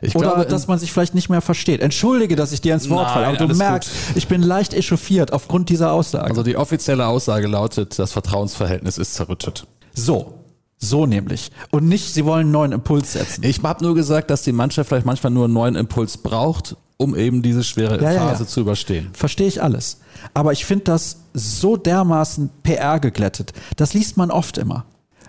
[0.01, 1.81] Ich oder glaube, dass man sich vielleicht nicht mehr versteht.
[1.81, 4.17] Entschuldige, dass ich dir ins Wort falle, aber du merkst, gut.
[4.17, 6.25] ich bin leicht echauffiert aufgrund dieser Aussage.
[6.25, 9.65] Also die offizielle Aussage lautet, das Vertrauensverhältnis ist zerrüttet.
[9.93, 10.42] So,
[10.83, 11.51] so nämlich.
[11.71, 13.43] Und nicht, sie wollen einen neuen Impuls setzen.
[13.43, 17.15] Ich habe nur gesagt, dass die Mannschaft vielleicht manchmal nur einen neuen Impuls braucht, um
[17.15, 18.47] eben diese schwere ja, Phase ja, ja.
[18.47, 19.09] zu überstehen.
[19.13, 19.99] Verstehe ich alles.
[20.33, 23.53] Aber ich finde das so dermaßen PR geglättet.
[23.77, 24.85] Das liest man oft immer.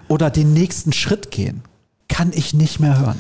[0.09, 1.63] Oder den nächsten Schritt gehen.
[2.09, 3.19] Kann ich nicht mehr hören.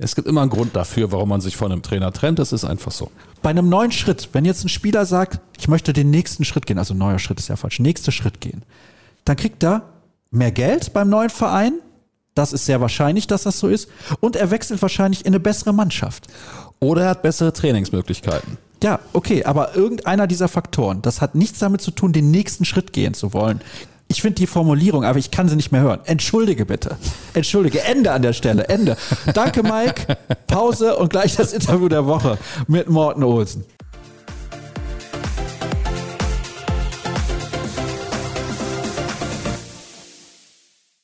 [0.00, 2.38] Es gibt immer einen Grund dafür, warum man sich von einem Trainer trennt.
[2.38, 3.10] Das ist einfach so.
[3.42, 6.78] Bei einem neuen Schritt, wenn jetzt ein Spieler sagt, ich möchte den nächsten Schritt gehen,
[6.78, 8.62] also neuer Schritt ist ja falsch, nächster Schritt gehen,
[9.24, 9.82] dann kriegt er
[10.30, 11.74] mehr Geld beim neuen Verein.
[12.34, 13.88] Das ist sehr wahrscheinlich, dass das so ist.
[14.20, 16.28] Und er wechselt wahrscheinlich in eine bessere Mannschaft.
[16.80, 18.58] Oder er hat bessere Trainingsmöglichkeiten.
[18.82, 22.92] Ja, okay, aber irgendeiner dieser Faktoren, das hat nichts damit zu tun, den nächsten Schritt
[22.92, 23.60] gehen zu wollen.
[24.06, 26.00] Ich finde die Formulierung, aber ich kann sie nicht mehr hören.
[26.04, 26.96] Entschuldige bitte.
[27.34, 27.82] Entschuldige.
[27.82, 28.68] Ende an der Stelle.
[28.68, 28.96] Ende.
[29.34, 30.16] Danke, Mike.
[30.46, 33.64] Pause und gleich das Interview der Woche mit Morten Olsen.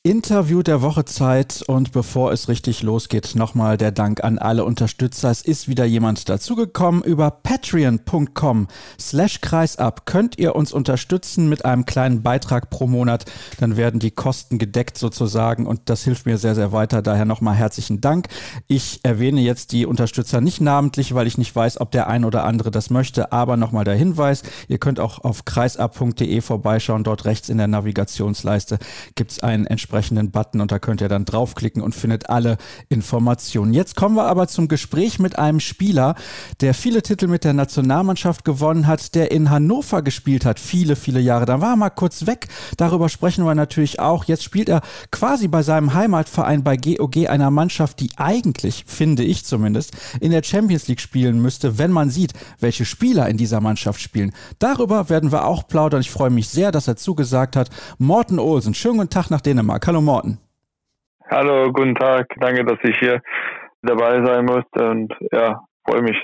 [0.05, 5.31] Interview der Woche Zeit und bevor es richtig losgeht, nochmal der Dank an alle Unterstützer.
[5.31, 7.01] Es ist wieder jemand dazugekommen.
[7.01, 8.67] Über patreon.com
[8.99, 13.25] slash kreisab könnt ihr uns unterstützen mit einem kleinen Beitrag pro Monat.
[13.59, 17.01] Dann werden die Kosten gedeckt sozusagen und das hilft mir sehr, sehr weiter.
[17.01, 18.27] Daher nochmal herzlichen Dank.
[18.67, 22.43] Ich erwähne jetzt die Unterstützer nicht namentlich, weil ich nicht weiß, ob der ein oder
[22.43, 27.03] andere das möchte, aber nochmal der Hinweis, ihr könnt auch auf kreisab.de vorbeischauen.
[27.03, 28.77] Dort rechts in der Navigationsleiste
[29.15, 32.57] gibt es einen entsprechenden entsprechenden Button und da könnt ihr dann draufklicken und findet alle
[32.89, 33.73] Informationen.
[33.73, 36.15] Jetzt kommen wir aber zum Gespräch mit einem Spieler,
[36.59, 41.21] der viele Titel mit der Nationalmannschaft gewonnen hat, der in Hannover gespielt hat, viele, viele
[41.21, 41.45] Jahre.
[41.45, 42.49] Da war er mal kurz weg.
[42.75, 44.25] Darüber sprechen wir natürlich auch.
[44.25, 44.81] Jetzt spielt er
[45.11, 50.43] quasi bei seinem Heimatverein bei GOG einer Mannschaft, die eigentlich, finde ich zumindest, in der
[50.43, 54.33] Champions League spielen müsste, wenn man sieht, welche Spieler in dieser Mannschaft spielen.
[54.59, 56.01] Darüber werden wir auch plaudern.
[56.01, 57.69] Ich freue mich sehr, dass er zugesagt hat.
[57.97, 59.84] Morten Olsen, schönen guten Tag nach Dänemark.
[59.85, 60.39] Hallo Morten.
[61.29, 62.27] Hallo, guten Tag.
[62.39, 63.21] Danke, dass ich hier
[63.83, 66.17] dabei sein musste und ja, freue mich.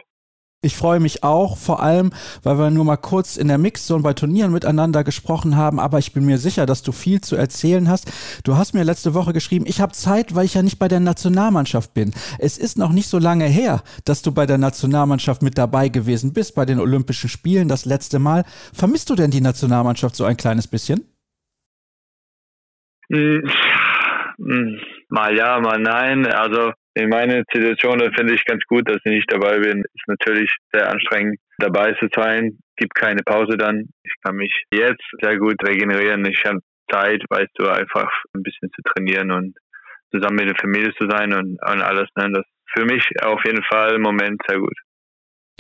[0.64, 2.12] Ich freue mich auch, vor allem,
[2.44, 6.14] weil wir nur mal kurz in der Mixzone bei Turnieren miteinander gesprochen haben, aber ich
[6.14, 8.12] bin mir sicher, dass du viel zu erzählen hast.
[8.44, 11.00] Du hast mir letzte Woche geschrieben, ich habe Zeit, weil ich ja nicht bei der
[11.00, 12.14] Nationalmannschaft bin.
[12.40, 16.34] Es ist noch nicht so lange her, dass du bei der Nationalmannschaft mit dabei gewesen
[16.34, 18.44] bist, bei den Olympischen Spielen das letzte Mal.
[18.74, 21.11] Vermisst du denn die Nationalmannschaft so ein kleines bisschen?
[23.12, 23.44] Hm,
[24.38, 26.26] hm, mal ja, mal nein.
[26.28, 29.80] Also in meiner Situation finde ich ganz gut, dass ich nicht dabei bin.
[29.80, 32.60] Ist natürlich sehr anstrengend, dabei zu sein.
[32.78, 33.90] Gibt keine Pause dann.
[34.04, 36.26] Ich kann mich jetzt sehr gut regenerieren.
[36.26, 36.60] Ich habe
[36.92, 39.58] Zeit, weißt du, einfach ein bisschen zu trainieren und
[40.14, 42.10] zusammen mit der Familie zu sein und, und alles.
[42.16, 42.32] Ne?
[42.34, 44.78] Das ist für mich auf jeden Fall im Moment sehr gut.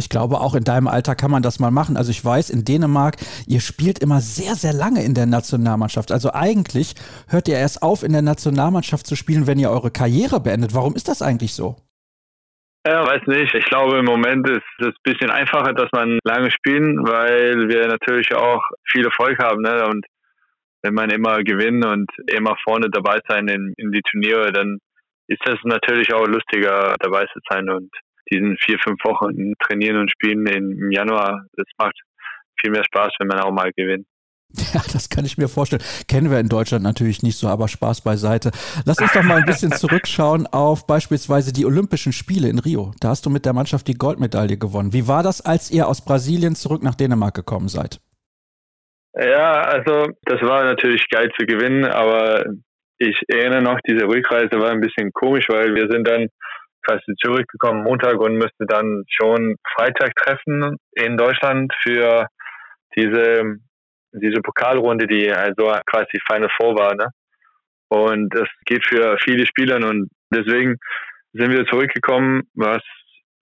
[0.01, 1.95] Ich glaube, auch in deinem Alter kann man das mal machen.
[1.95, 6.11] Also ich weiß, in Dänemark, ihr spielt immer sehr, sehr lange in der Nationalmannschaft.
[6.11, 6.95] Also eigentlich
[7.29, 10.73] hört ihr erst auf, in der Nationalmannschaft zu spielen, wenn ihr eure Karriere beendet.
[10.73, 11.75] Warum ist das eigentlich so?
[12.87, 13.53] Ja, weiß nicht.
[13.53, 17.87] Ich glaube, im Moment ist es ein bisschen einfacher, dass man lange spielen, weil wir
[17.87, 19.61] natürlich auch viel Erfolg haben.
[19.61, 19.85] Ne?
[19.85, 20.03] Und
[20.81, 24.79] wenn man immer gewinnt und immer vorne dabei sein in, in die Turniere, dann
[25.27, 27.89] ist das natürlich auch lustiger dabei zu sein und
[28.31, 31.99] diesen vier, fünf Wochen trainieren und spielen im Januar, das macht
[32.59, 34.07] viel mehr Spaß, wenn man auch mal gewinnt.
[34.73, 35.81] Ja, das kann ich mir vorstellen.
[36.07, 38.51] Kennen wir in Deutschland natürlich nicht so, aber Spaß beiseite.
[38.85, 42.91] Lass uns doch mal ein bisschen zurückschauen auf beispielsweise die Olympischen Spiele in Rio.
[42.99, 44.93] Da hast du mit der Mannschaft die Goldmedaille gewonnen.
[44.93, 47.99] Wie war das, als ihr aus Brasilien zurück nach Dänemark gekommen seid?
[49.13, 52.45] Ja, also das war natürlich geil zu gewinnen, aber
[52.97, 56.27] ich erinnere noch, diese Rückreise war ein bisschen komisch, weil wir sind dann
[56.85, 62.27] quasi zurückgekommen Montag und müsste dann schon Freitag treffen in Deutschland für
[62.95, 63.57] diese,
[64.13, 66.95] diese Pokalrunde, die also quasi Final Four war.
[66.95, 67.07] Ne?
[67.89, 70.77] Und das geht für viele Spieler und deswegen
[71.33, 72.81] sind wir zurückgekommen, was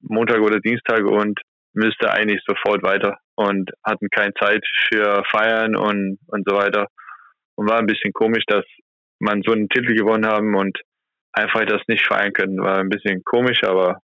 [0.02, 1.40] Montag oder Dienstag und
[1.74, 6.88] müsste eigentlich sofort weiter und hatten keine Zeit für Feiern und, und so weiter.
[7.56, 8.66] Und war ein bisschen komisch, dass
[9.20, 10.78] man so einen Titel gewonnen haben und
[11.34, 12.62] einfach das nicht feiern können.
[12.62, 14.00] War ein bisschen komisch, aber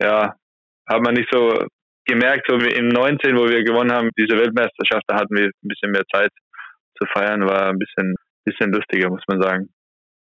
[0.00, 0.34] ja,
[0.86, 1.66] hat man nicht so
[2.06, 5.68] gemerkt, so wie im 19, wo wir gewonnen haben, diese Weltmeisterschaft, da hatten wir ein
[5.68, 6.30] bisschen mehr Zeit
[6.98, 9.68] zu feiern, war ein bisschen, bisschen lustiger, muss man sagen.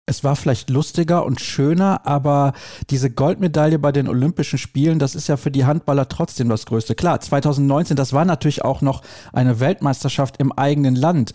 [0.07, 2.55] Es war vielleicht lustiger und schöner, aber
[2.89, 6.95] diese Goldmedaille bei den Olympischen Spielen, das ist ja für die Handballer trotzdem das Größte.
[6.95, 9.03] Klar, 2019, das war natürlich auch noch
[9.35, 11.35] eine Weltmeisterschaft im eigenen Land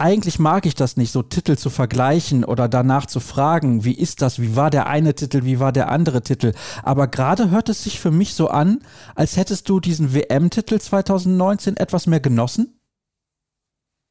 [0.00, 4.22] eigentlich mag ich das nicht, so Titel zu vergleichen oder danach zu fragen, wie ist
[4.22, 6.52] das, wie war der eine Titel, wie war der andere Titel.
[6.82, 8.80] Aber gerade hört es sich für mich so an,
[9.14, 12.80] als hättest du diesen WM-Titel 2019 etwas mehr genossen?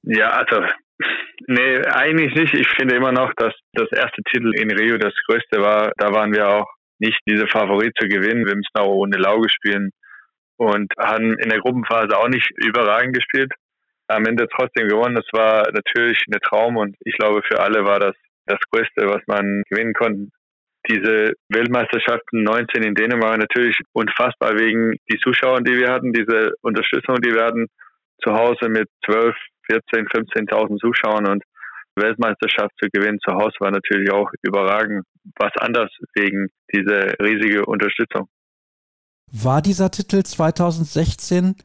[0.04, 0.64] Ja, also,
[1.48, 2.54] nee, eigentlich nicht.
[2.54, 5.92] Ich finde immer noch, dass das erste Titel in Rio das größte war.
[5.98, 6.68] Da waren wir auch
[7.00, 8.46] nicht diese Favorit zu gewinnen.
[8.46, 9.90] Wir müssen auch ohne Lauge spielen
[10.58, 13.52] und haben in der Gruppenphase auch nicht überragend gespielt
[14.10, 15.16] am Ende trotzdem gewonnen.
[15.16, 19.22] Das war natürlich ein Traum und ich glaube, für alle war das das Größte, was
[19.28, 20.32] man gewinnen konnte.
[20.90, 27.18] Diese Weltmeisterschaften 19 in Dänemark natürlich unfassbar wegen die Zuschauer, die wir hatten, diese Unterstützung,
[27.22, 27.68] die wir hatten
[28.24, 29.36] zu Hause mit 12,
[29.70, 31.44] 14, 15.000 Zuschauern und
[31.96, 35.06] Weltmeisterschaft zu gewinnen zu Hause war natürlich auch überragend.
[35.38, 38.28] Was anders wegen dieser riesige Unterstützung.
[39.32, 41.56] War dieser Titel 2016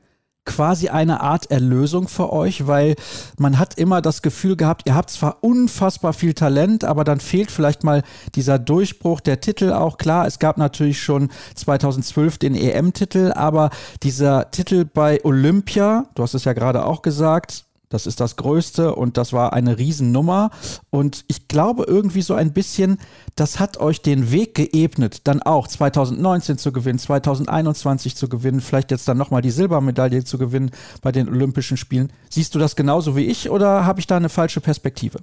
[0.44, 2.96] quasi eine Art Erlösung für euch, weil
[3.38, 7.50] man hat immer das Gefühl gehabt, ihr habt zwar unfassbar viel Talent, aber dann fehlt
[7.50, 8.02] vielleicht mal
[8.34, 10.26] dieser Durchbruch, der Titel auch klar.
[10.26, 13.70] Es gab natürlich schon 2012 den EM-Titel, aber
[14.02, 17.64] dieser Titel bei Olympia, du hast es ja gerade auch gesagt,
[17.94, 20.50] Das ist das Größte und das war eine Riesennummer.
[20.90, 22.98] Und ich glaube irgendwie so ein bisschen,
[23.36, 28.90] das hat euch den Weg geebnet, dann auch 2019 zu gewinnen, 2021 zu gewinnen, vielleicht
[28.90, 30.72] jetzt dann nochmal die Silbermedaille zu gewinnen
[31.02, 32.12] bei den Olympischen Spielen.
[32.28, 35.20] Siehst du das genauso wie ich oder habe ich da eine falsche Perspektive?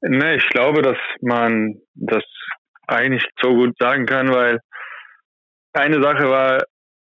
[0.00, 2.24] Nee, ich glaube, dass man das
[2.88, 4.58] eigentlich so gut sagen kann, weil
[5.74, 6.64] eine Sache war,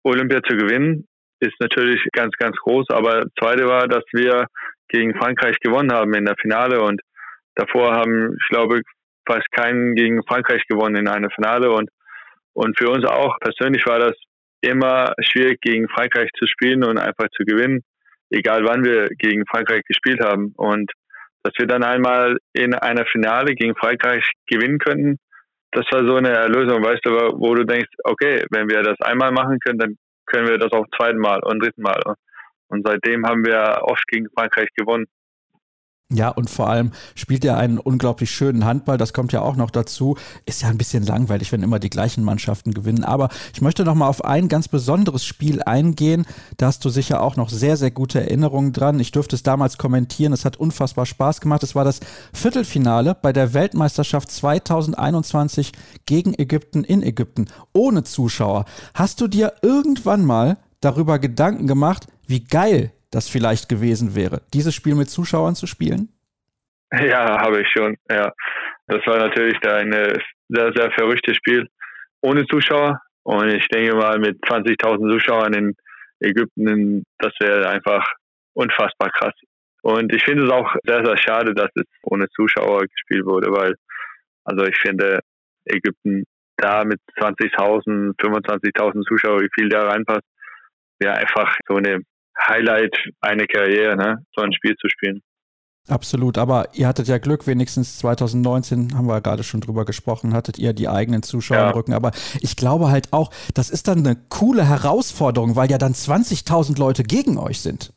[0.04, 1.06] Olympia zu gewinnen,
[1.40, 2.90] ist natürlich ganz, ganz groß.
[2.90, 4.46] Aber zweite war, dass wir
[4.88, 6.80] gegen Frankreich gewonnen haben in der Finale.
[6.82, 7.00] Und
[7.54, 8.80] davor haben, ich glaube,
[9.26, 11.70] fast keinen gegen Frankreich gewonnen in einer Finale.
[11.70, 11.90] Und
[12.56, 14.14] und für uns auch persönlich war das
[14.62, 17.82] immer schwierig gegen Frankreich zu spielen und einfach zu gewinnen,
[18.30, 20.54] egal wann wir gegen Frankreich gespielt haben.
[20.56, 20.90] Und
[21.42, 25.18] dass wir dann einmal in einer Finale gegen Frankreich gewinnen könnten,
[25.72, 29.32] das war so eine Erlösung, weißt du, wo du denkst, okay, wenn wir das einmal
[29.32, 29.96] machen können, dann
[30.26, 32.00] können wir das auch zweiten Mal und dritten Mal.
[32.68, 35.06] Und seitdem haben wir oft gegen Frankreich gewonnen.
[36.12, 38.96] Ja, und vor allem spielt er einen unglaublich schönen Handball.
[38.96, 40.16] Das kommt ja auch noch dazu.
[40.44, 43.02] Ist ja ein bisschen langweilig, wenn immer die gleichen Mannschaften gewinnen.
[43.02, 46.24] Aber ich möchte noch mal auf ein ganz besonderes Spiel eingehen.
[46.58, 49.00] Da hast du sicher auch noch sehr, sehr gute Erinnerungen dran.
[49.00, 50.32] Ich durfte es damals kommentieren.
[50.32, 51.64] Es hat unfassbar Spaß gemacht.
[51.64, 51.98] Es war das
[52.32, 55.72] Viertelfinale bei der Weltmeisterschaft 2021
[56.06, 57.46] gegen Ägypten in Ägypten.
[57.72, 58.64] Ohne Zuschauer.
[58.94, 64.74] Hast du dir irgendwann mal darüber Gedanken gemacht, wie geil das vielleicht gewesen wäre, dieses
[64.74, 66.08] Spiel mit Zuschauern zu spielen?
[66.92, 67.96] Ja, habe ich schon.
[68.10, 68.30] Ja,
[68.86, 69.90] das war natürlich ein
[70.48, 71.66] sehr, sehr verrücktes Spiel
[72.20, 73.00] ohne Zuschauer.
[73.22, 75.74] Und ich denke mal, mit 20.000 Zuschauern in
[76.20, 78.06] Ägypten, das wäre einfach
[78.54, 79.34] unfassbar krass.
[79.82, 83.74] Und ich finde es auch sehr, sehr schade, dass es ohne Zuschauer gespielt wurde, weil,
[84.44, 85.20] also ich finde,
[85.64, 86.24] Ägypten
[86.56, 90.26] da mit 20.000, 25.000 Zuschauern, wie viel da reinpasst,
[91.00, 92.00] wäre einfach so eine
[92.38, 94.24] Highlight eine Karriere, ne?
[94.34, 95.22] so ein Spiel zu spielen.
[95.88, 100.58] Absolut, aber ihr hattet ja Glück, wenigstens 2019 haben wir gerade schon drüber gesprochen, hattet
[100.58, 101.70] ihr die eigenen Zuschauer ja.
[101.70, 101.92] im Rücken.
[101.92, 102.10] Aber
[102.40, 107.04] ich glaube halt auch, das ist dann eine coole Herausforderung, weil ja dann 20.000 Leute
[107.04, 107.92] gegen euch sind.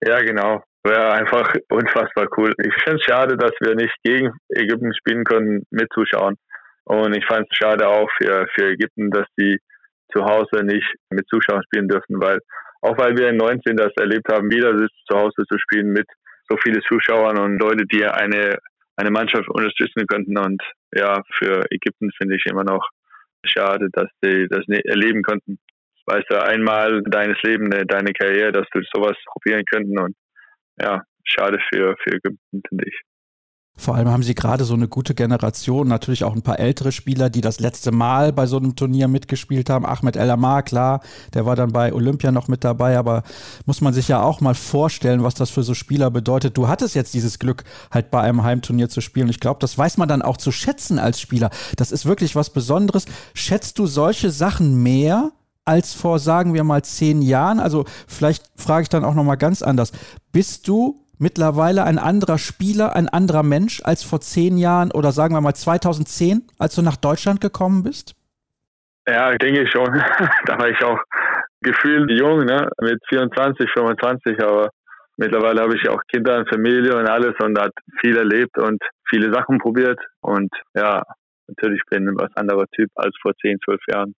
[0.00, 0.62] Ja, genau.
[0.84, 2.54] Wäre einfach unfassbar cool.
[2.62, 6.36] Ich finde es schade, dass wir nicht gegen Ägypten spielen können mit Zuschauern.
[6.84, 9.58] Und ich fand es schade auch für, für Ägypten, dass die
[10.14, 12.38] zu Hause nicht mit Zuschauern spielen dürfen, weil
[12.80, 16.06] auch weil wir in 19 das erlebt haben, wieder zu Hause zu spielen mit
[16.48, 18.58] so vielen Zuschauern und Leute, die eine,
[18.96, 20.38] eine Mannschaft unterstützen könnten.
[20.38, 20.62] Und
[20.94, 22.88] ja, für Ägypten finde ich immer noch
[23.44, 25.58] schade, dass sie das nicht erleben konnten.
[26.06, 30.16] Weißt du, einmal deines Lebens, deine Karriere, dass du sowas probieren könnten und
[30.80, 33.00] ja, schade für, für Ägypten, finde ich.
[33.78, 37.30] Vor allem haben sie gerade so eine gute Generation, natürlich auch ein paar ältere Spieler,
[37.30, 39.86] die das letzte Mal bei so einem Turnier mitgespielt haben.
[39.86, 41.00] Ahmed El Amar, klar,
[41.32, 43.22] der war dann bei Olympia noch mit dabei, aber
[43.66, 46.58] muss man sich ja auch mal vorstellen, was das für so Spieler bedeutet.
[46.58, 47.62] Du hattest jetzt dieses Glück,
[47.92, 49.28] halt bei einem Heimturnier zu spielen.
[49.28, 51.50] Ich glaube, das weiß man dann auch zu schätzen als Spieler.
[51.76, 53.04] Das ist wirklich was Besonderes.
[53.32, 55.30] Schätzt du solche Sachen mehr?
[55.64, 57.60] als vor, sagen wir mal, zehn Jahren?
[57.60, 59.92] Also vielleicht frage ich dann auch noch mal ganz anders.
[60.32, 65.34] Bist du mittlerweile ein anderer Spieler, ein anderer Mensch als vor zehn Jahren oder sagen
[65.34, 68.14] wir mal 2010, als du nach Deutschland gekommen bist?
[69.06, 69.86] Ja, denke ich schon.
[70.46, 70.98] da war ich auch
[71.60, 72.68] gefühlt jung, ne?
[72.80, 74.70] mit 24, 25, aber
[75.16, 79.32] mittlerweile habe ich auch Kinder und Familie und alles und hat viel erlebt und viele
[79.32, 81.02] Sachen probiert und ja,
[81.48, 84.14] natürlich bin ich ein was anderer Typ als vor 10, 12 Jahren.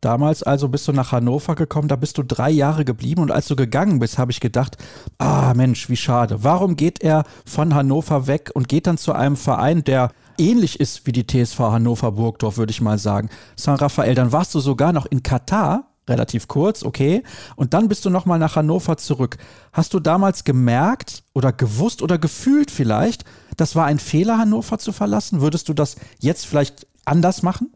[0.00, 3.48] Damals also bist du nach Hannover gekommen, da bist du drei Jahre geblieben und als
[3.48, 4.76] du gegangen bist, habe ich gedacht,
[5.16, 6.44] ah Mensch, wie schade.
[6.44, 11.06] Warum geht er von Hannover weg und geht dann zu einem Verein, der ähnlich ist
[11.06, 13.30] wie die TSV Hannover Burgdorf, würde ich mal sagen.
[13.56, 17.22] San Rafael, dann warst du sogar noch in Katar, relativ kurz, okay,
[17.56, 19.38] und dann bist du nochmal nach Hannover zurück.
[19.72, 23.24] Hast du damals gemerkt oder gewusst oder gefühlt vielleicht,
[23.56, 25.40] das war ein Fehler, Hannover zu verlassen?
[25.40, 27.72] Würdest du das jetzt vielleicht anders machen?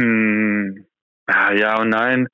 [0.00, 0.86] Hm,
[1.28, 2.28] ja und nein.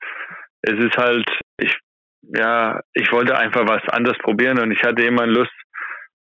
[0.63, 1.77] Es ist halt, ich,
[2.23, 5.53] ja, ich wollte einfach was anderes probieren und ich hatte immer Lust,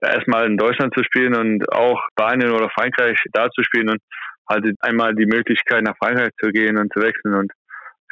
[0.02, 4.00] erstmal in Deutschland zu spielen und auch Spanien oder Frankreich da zu spielen und
[4.48, 7.52] halt einmal die Möglichkeit nach Frankreich zu gehen und zu wechseln und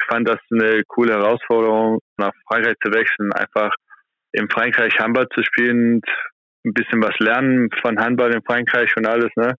[0.00, 3.70] ich fand das eine coole Herausforderung, nach Frankreich zu wechseln, einfach
[4.32, 6.00] in Frankreich Handball zu spielen,
[6.66, 9.54] ein bisschen was lernen von Handball in Frankreich und alles, ne?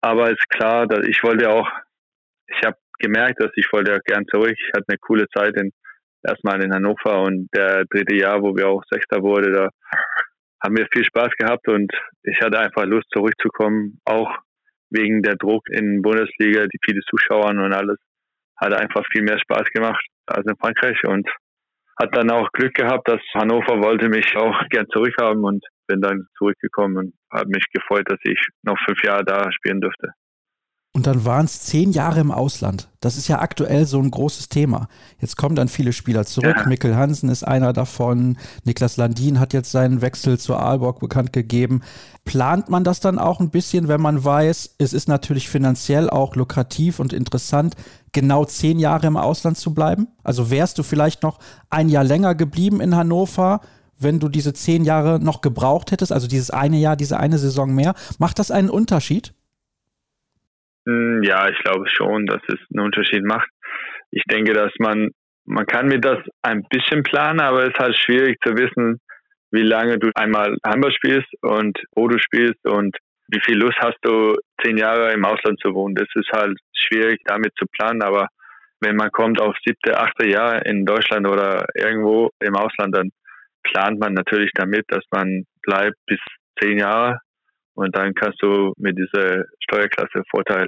[0.00, 1.68] Aber ist klar, dass ich wollte auch,
[2.46, 4.54] ich habe gemerkt, dass ich wollte gern zurück.
[4.56, 5.72] Ich hatte eine coole Zeit in,
[6.22, 9.68] erstmal in Hannover und der dritte Jahr, wo wir auch Sechster wurde, da
[10.62, 11.92] haben wir viel Spaß gehabt und
[12.22, 14.30] ich hatte einfach Lust zurückzukommen, auch
[14.90, 17.98] wegen der Druck in Bundesliga, die viele Zuschauer und alles.
[18.56, 21.28] Hat einfach viel mehr Spaß gemacht als in Frankreich und
[21.98, 26.26] hat dann auch Glück gehabt, dass Hannover wollte mich auch gern zurückhaben und bin dann
[26.36, 30.10] zurückgekommen und habe mich gefreut, dass ich noch fünf Jahre da spielen durfte.
[30.96, 32.88] Und dann waren es zehn Jahre im Ausland.
[33.00, 34.88] Das ist ja aktuell so ein großes Thema.
[35.20, 36.56] Jetzt kommen dann viele Spieler zurück.
[36.56, 36.66] Ja.
[36.66, 38.38] Mikkel Hansen ist einer davon.
[38.64, 41.82] Niklas Landin hat jetzt seinen Wechsel zur Aalborg bekannt gegeben.
[42.24, 46.34] Plant man das dann auch ein bisschen, wenn man weiß, es ist natürlich finanziell auch
[46.34, 47.74] lukrativ und interessant,
[48.12, 50.08] genau zehn Jahre im Ausland zu bleiben?
[50.24, 53.60] Also wärst du vielleicht noch ein Jahr länger geblieben in Hannover,
[53.98, 57.74] wenn du diese zehn Jahre noch gebraucht hättest, also dieses eine Jahr, diese eine Saison
[57.74, 57.94] mehr?
[58.18, 59.34] Macht das einen Unterschied?
[60.86, 63.48] Hm, ja, ich glaube schon, dass es einen Unterschied macht.
[64.10, 65.10] Ich denke, dass man,
[65.44, 69.00] man kann mir das ein bisschen planen, aber es ist halt schwierig zu wissen,
[69.50, 72.96] wie lange du einmal Handball spielst und wo du spielst und
[73.28, 75.96] wie viel Lust hast du, zehn Jahre im Ausland zu wohnen.
[75.96, 78.28] Das ist halt schwierig damit zu planen, aber
[78.80, 83.10] wenn man kommt auf siebte, achte Jahr in Deutschland oder irgendwo im Ausland, dann
[83.64, 86.20] plant man natürlich damit, dass man bleibt bis
[86.60, 87.18] zehn Jahre
[87.76, 90.66] und dann kannst du mit dieser Steuerklasse Vorteil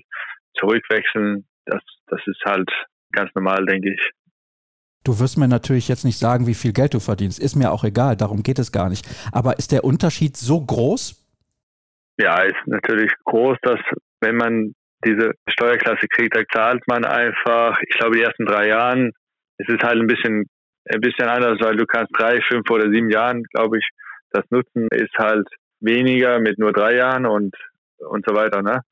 [0.54, 1.46] zurückwechseln.
[1.66, 2.70] Das, das ist halt
[3.12, 4.10] ganz normal, denke ich.
[5.04, 7.38] Du wirst mir natürlich jetzt nicht sagen, wie viel Geld du verdienst.
[7.38, 9.06] Ist mir auch egal, darum geht es gar nicht.
[9.32, 11.24] Aber ist der Unterschied so groß?
[12.18, 13.80] Ja, ist natürlich groß, dass
[14.20, 19.12] wenn man diese Steuerklasse kriegt, da zahlt man einfach, ich glaube, die ersten drei Jahren,
[19.58, 20.44] es ist halt ein bisschen,
[20.90, 23.88] ein bisschen anders, weil du kannst drei, fünf oder sieben Jahren, glaube ich,
[24.32, 25.48] das nutzen, ist halt
[25.80, 27.54] weniger mit nur drei Jahren und,
[27.98, 28.82] und so weiter, ne?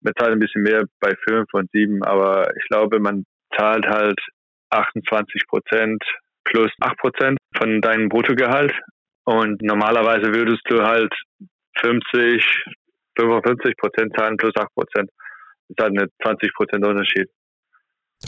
[0.00, 3.24] Man zahlt ein bisschen mehr bei fünf und sieben, aber ich glaube, man
[3.56, 4.18] zahlt halt
[4.70, 6.02] 28 Prozent
[6.44, 8.72] plus 8 Prozent von deinem Bruttogehalt.
[9.24, 11.14] Und normalerweise würdest du halt
[11.78, 12.64] 50,
[13.16, 15.10] 55 Prozent zahlen plus 8 Prozent.
[15.68, 17.28] Das ist halt eine 20 Prozent Unterschied.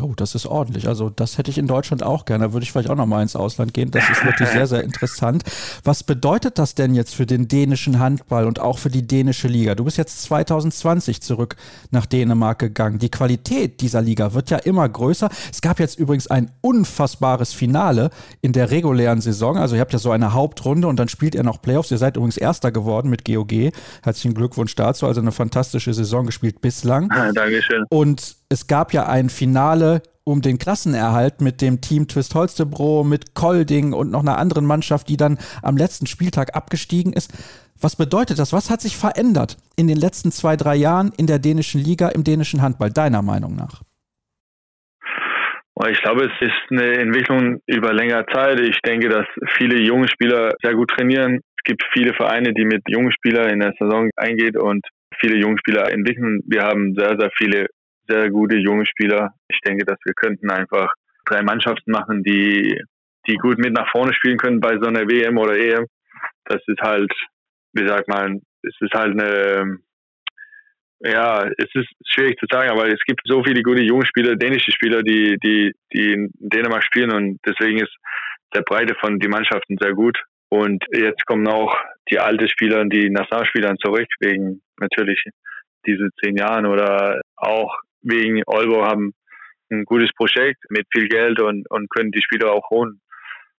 [0.02, 0.88] Oh, das ist ordentlich.
[0.88, 2.46] Also das hätte ich in Deutschland auch gerne.
[2.46, 3.92] Da würde ich vielleicht auch noch mal ins Ausland gehen.
[3.92, 5.44] Das ist wirklich sehr, sehr interessant.
[5.84, 9.76] Was bedeutet das denn jetzt für den dänischen Handball und auch für die dänische Liga?
[9.76, 11.54] Du bist jetzt 2020 zurück
[11.92, 12.98] nach Dänemark gegangen.
[12.98, 15.28] Die Qualität dieser Liga wird ja immer größer.
[15.52, 19.56] Es gab jetzt übrigens ein unfassbares Finale in der regulären Saison.
[19.56, 21.92] Also ihr habt ja so eine Hauptrunde und dann spielt ihr noch Playoffs.
[21.92, 23.70] Ihr seid übrigens Erster geworden mit GOG.
[24.02, 25.06] Herzlichen Glückwunsch dazu.
[25.06, 27.08] Also eine fantastische Saison gespielt bislang.
[27.14, 27.84] Ja, Dankeschön.
[27.90, 29.83] Und es gab ja ein Finale
[30.24, 35.08] um den Klassenerhalt mit dem Team Twist Holstebro, mit Kolding und noch einer anderen Mannschaft,
[35.08, 37.32] die dann am letzten Spieltag abgestiegen ist.
[37.80, 38.52] Was bedeutet das?
[38.52, 42.24] Was hat sich verändert in den letzten zwei, drei Jahren in der dänischen Liga, im
[42.24, 43.82] dänischen Handball, deiner Meinung nach?
[45.90, 48.60] Ich glaube, es ist eine Entwicklung über längere Zeit.
[48.60, 49.26] Ich denke, dass
[49.56, 51.40] viele junge Spieler sehr gut trainieren.
[51.58, 54.86] Es gibt viele Vereine, die mit jungen Spielern in der Saison eingehen und
[55.20, 56.40] viele junge Spieler entwickeln.
[56.46, 57.66] Wir haben sehr, sehr viele
[58.08, 59.34] sehr gute junge Spieler.
[59.48, 60.92] Ich denke, dass wir könnten einfach
[61.24, 62.80] drei Mannschaften machen, die,
[63.26, 65.86] die gut mit nach vorne spielen können bei so einer WM oder EM.
[66.44, 67.12] Das ist halt,
[67.72, 69.78] wie sagt man, es ist halt eine,
[71.00, 74.72] ja, es ist schwierig zu sagen, aber es gibt so viele gute junge Spieler, dänische
[74.72, 77.94] Spieler, die, die, die in Dänemark spielen und deswegen ist
[78.54, 80.18] der Breite von die Mannschaften sehr gut.
[80.48, 81.76] Und jetzt kommen auch
[82.10, 85.22] die alten Spieler, die Nationalspielern zurück, wegen natürlich
[85.86, 89.14] diese zehn Jahren oder auch wegen Olbo haben
[89.70, 93.00] ein gutes Projekt mit viel Geld und, und können die Spieler auch holen.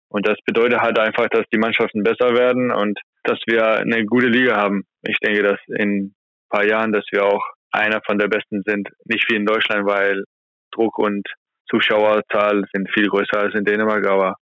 [0.07, 4.27] Und das bedeutet halt einfach, dass die Mannschaften besser werden und dass wir eine gute
[4.27, 4.83] Liga haben.
[5.01, 6.15] Ich denke, dass in ein
[6.49, 8.87] paar Jahren, dass wir auch einer von der besten sind.
[9.05, 10.23] Nicht wie in Deutschland, weil
[10.71, 11.27] Druck und
[11.69, 14.35] Zuschauerzahl sind viel größer als in Dänemark, aber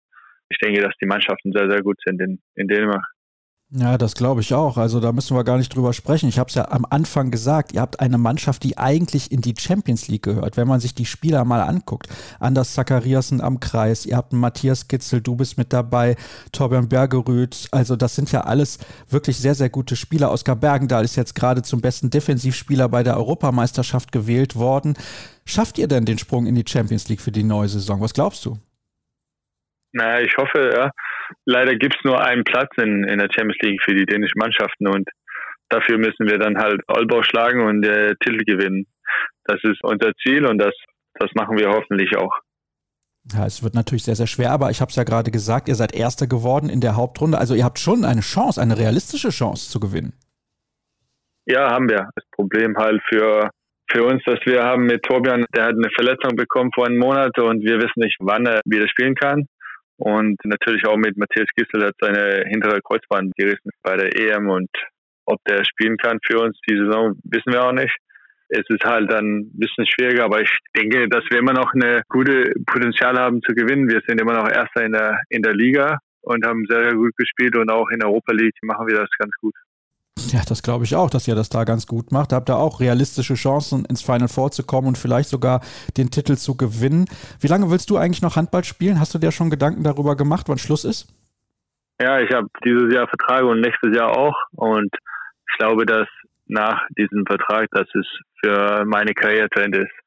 [0.49, 3.05] ich denke, dass die Mannschaften sehr, sehr gut sind in, in Dänemark.
[3.75, 4.77] Ja, das glaube ich auch.
[4.77, 6.29] Also da müssen wir gar nicht drüber sprechen.
[6.29, 9.55] Ich habe es ja am Anfang gesagt, ihr habt eine Mannschaft, die eigentlich in die
[9.57, 10.57] Champions League gehört.
[10.57, 12.07] Wenn man sich die Spieler mal anguckt,
[12.39, 16.17] Anders Zachariasen am Kreis, ihr habt einen Matthias Gitzel, du bist mit dabei,
[16.51, 17.67] Torbjörn Bergerüth.
[17.71, 18.77] Also das sind ja alles
[19.09, 20.31] wirklich sehr, sehr gute Spieler.
[20.31, 24.93] Oskar Bergendahl ist jetzt gerade zum besten Defensivspieler bei der Europameisterschaft gewählt worden.
[25.45, 28.01] Schafft ihr denn den Sprung in die Champions League für die neue Saison?
[28.01, 28.59] Was glaubst du?
[29.93, 30.91] Naja, ich hoffe, ja.
[31.45, 34.87] Leider gibt es nur einen Platz in, in der Champions League für die dänischen Mannschaften
[34.87, 35.07] und
[35.69, 38.85] dafür müssen wir dann halt Olbau schlagen und äh, Titel gewinnen.
[39.45, 40.73] Das ist unser Ziel und das,
[41.19, 42.33] das machen wir hoffentlich auch.
[43.31, 45.75] Ja, es wird natürlich sehr, sehr schwer, aber ich habe es ja gerade gesagt, ihr
[45.75, 47.37] seid Erster geworden in der Hauptrunde.
[47.37, 50.13] Also ihr habt schon eine Chance, eine realistische Chance zu gewinnen.
[51.45, 52.09] Ja, haben wir.
[52.15, 53.49] Das Problem halt für,
[53.89, 57.37] für uns, dass wir haben mit Torbjörn, der hat eine Verletzung bekommen vor einem Monat
[57.39, 59.45] und wir wissen nicht, wann er wieder spielen kann.
[60.03, 64.69] Und natürlich auch mit Matthias Gissel hat seine hintere Kreuzband gerissen bei der EM und
[65.25, 67.95] ob der spielen kann für uns die Saison, wissen wir auch nicht.
[68.49, 72.01] es ist halt dann ein bisschen schwieriger, aber ich denke, dass wir immer noch eine
[72.09, 73.87] gute Potenzial haben zu gewinnen.
[73.87, 77.15] Wir sind immer noch Erster in der, in der Liga und haben sehr, sehr gut
[77.15, 79.55] gespielt und auch in der Europa League machen wir das ganz gut.
[80.31, 82.33] Ja, das glaube ich auch, dass ihr das da ganz gut macht.
[82.33, 85.61] Habt ihr auch realistische Chancen, ins Final Four zu kommen und vielleicht sogar
[85.97, 87.05] den Titel zu gewinnen.
[87.39, 88.99] Wie lange willst du eigentlich noch Handball spielen?
[88.99, 91.07] Hast du dir schon Gedanken darüber gemacht, wann Schluss ist?
[92.01, 94.35] Ja, ich habe dieses Jahr Vertrag und nächstes Jahr auch.
[94.51, 94.89] Und
[95.49, 96.07] ich glaube, dass
[96.47, 98.07] nach diesem Vertrag, dass es
[98.43, 100.02] für meine Karriere zu Ende ist.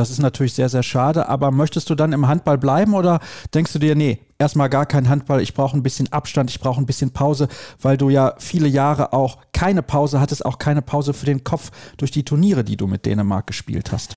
[0.00, 1.28] Das ist natürlich sehr, sehr schade.
[1.28, 3.20] Aber möchtest du dann im Handball bleiben oder
[3.54, 6.80] denkst du dir, nee, erstmal gar kein Handball, ich brauche ein bisschen Abstand, ich brauche
[6.80, 7.48] ein bisschen Pause,
[7.82, 11.70] weil du ja viele Jahre auch keine Pause hattest, auch keine Pause für den Kopf
[11.98, 14.14] durch die Turniere, die du mit Dänemark gespielt hast?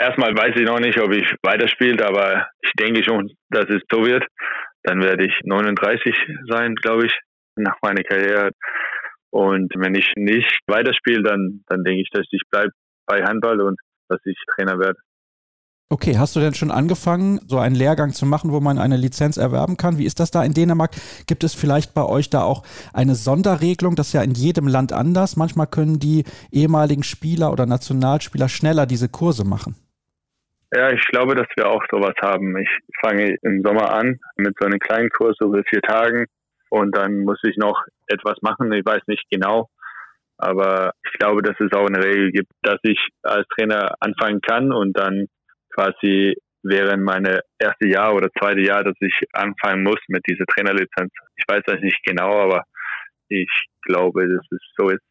[0.00, 4.06] Erstmal weiß ich noch nicht, ob ich weiterspiele, aber ich denke schon, dass es so
[4.06, 4.24] wird.
[4.84, 6.14] Dann werde ich 39
[6.48, 7.12] sein, glaube ich,
[7.56, 8.50] nach meiner Karriere.
[9.32, 12.70] Und wenn ich nicht weiterspiele, dann, dann denke ich, dass ich bleibe
[13.06, 13.76] bei Handball und
[14.08, 14.98] dass ich Trainer werde.
[15.90, 19.36] Okay, hast du denn schon angefangen, so einen Lehrgang zu machen, wo man eine Lizenz
[19.36, 19.98] erwerben kann?
[19.98, 20.92] Wie ist das da in Dänemark?
[21.26, 23.94] Gibt es vielleicht bei euch da auch eine Sonderregelung?
[23.94, 25.36] Das ist ja in jedem Land anders.
[25.36, 29.76] Manchmal können die ehemaligen Spieler oder Nationalspieler schneller diese Kurse machen.
[30.74, 32.56] Ja, ich glaube, dass wir auch sowas haben.
[32.56, 32.68] Ich
[33.00, 36.24] fange im Sommer an mit so einem kleinen Kurs über vier Tagen
[36.70, 38.72] und dann muss ich noch etwas machen.
[38.72, 39.68] Ich weiß nicht genau,
[40.36, 44.72] aber ich glaube, dass es auch eine Regel gibt, dass ich als Trainer anfangen kann
[44.72, 45.26] und dann
[45.74, 51.12] quasi während meine erste Jahr oder zweite Jahr, dass ich anfangen muss mit dieser Trainerlizenz.
[51.36, 52.64] Ich weiß das nicht genau, aber
[53.28, 53.50] ich
[53.82, 55.02] glaube, dass es so ist.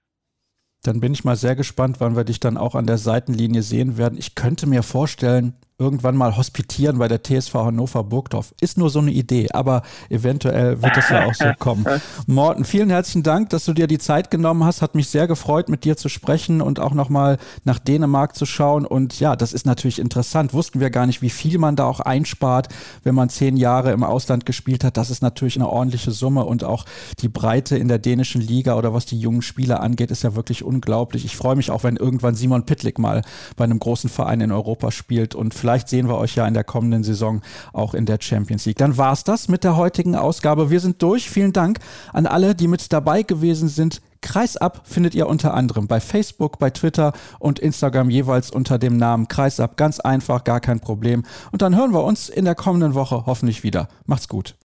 [0.83, 3.97] Dann bin ich mal sehr gespannt, wann wir dich dann auch an der Seitenlinie sehen
[3.97, 4.17] werden.
[4.17, 5.53] Ich könnte mir vorstellen,
[5.83, 8.53] irgendwann mal hospitieren bei der TSV Hannover Burgdorf.
[8.61, 11.85] Ist nur so eine Idee, aber eventuell wird es ja auch so kommen.
[12.25, 14.81] Morten, vielen herzlichen Dank, dass du dir die Zeit genommen hast.
[14.81, 18.85] Hat mich sehr gefreut, mit dir zu sprechen und auch nochmal nach Dänemark zu schauen.
[18.85, 20.53] Und ja, das ist natürlich interessant.
[20.53, 22.69] Wussten wir gar nicht, wie viel man da auch einspart,
[23.03, 24.95] wenn man zehn Jahre im Ausland gespielt hat.
[24.95, 26.85] Das ist natürlich eine ordentliche Summe und auch
[27.19, 30.63] die Breite in der dänischen Liga oder was die jungen Spieler angeht, ist ja wirklich
[30.63, 31.25] unglaublich.
[31.25, 33.23] Ich freue mich auch, wenn irgendwann Simon Pitlick mal
[33.57, 36.63] bei einem großen Verein in Europa spielt und vielleicht sehen wir euch ja in der
[36.63, 37.41] kommenden Saison
[37.73, 38.77] auch in der Champions League.
[38.77, 40.69] Dann war es das mit der heutigen Ausgabe.
[40.69, 41.29] Wir sind durch.
[41.29, 41.79] Vielen Dank
[42.11, 44.01] an alle, die mit dabei gewesen sind.
[44.21, 49.27] Kreisab findet ihr unter anderem bei Facebook, bei Twitter und Instagram jeweils unter dem Namen
[49.27, 49.77] Kreisab.
[49.77, 51.23] Ganz einfach, gar kein Problem.
[51.51, 53.89] Und dann hören wir uns in der kommenden Woche hoffentlich wieder.
[54.05, 54.55] Macht's gut.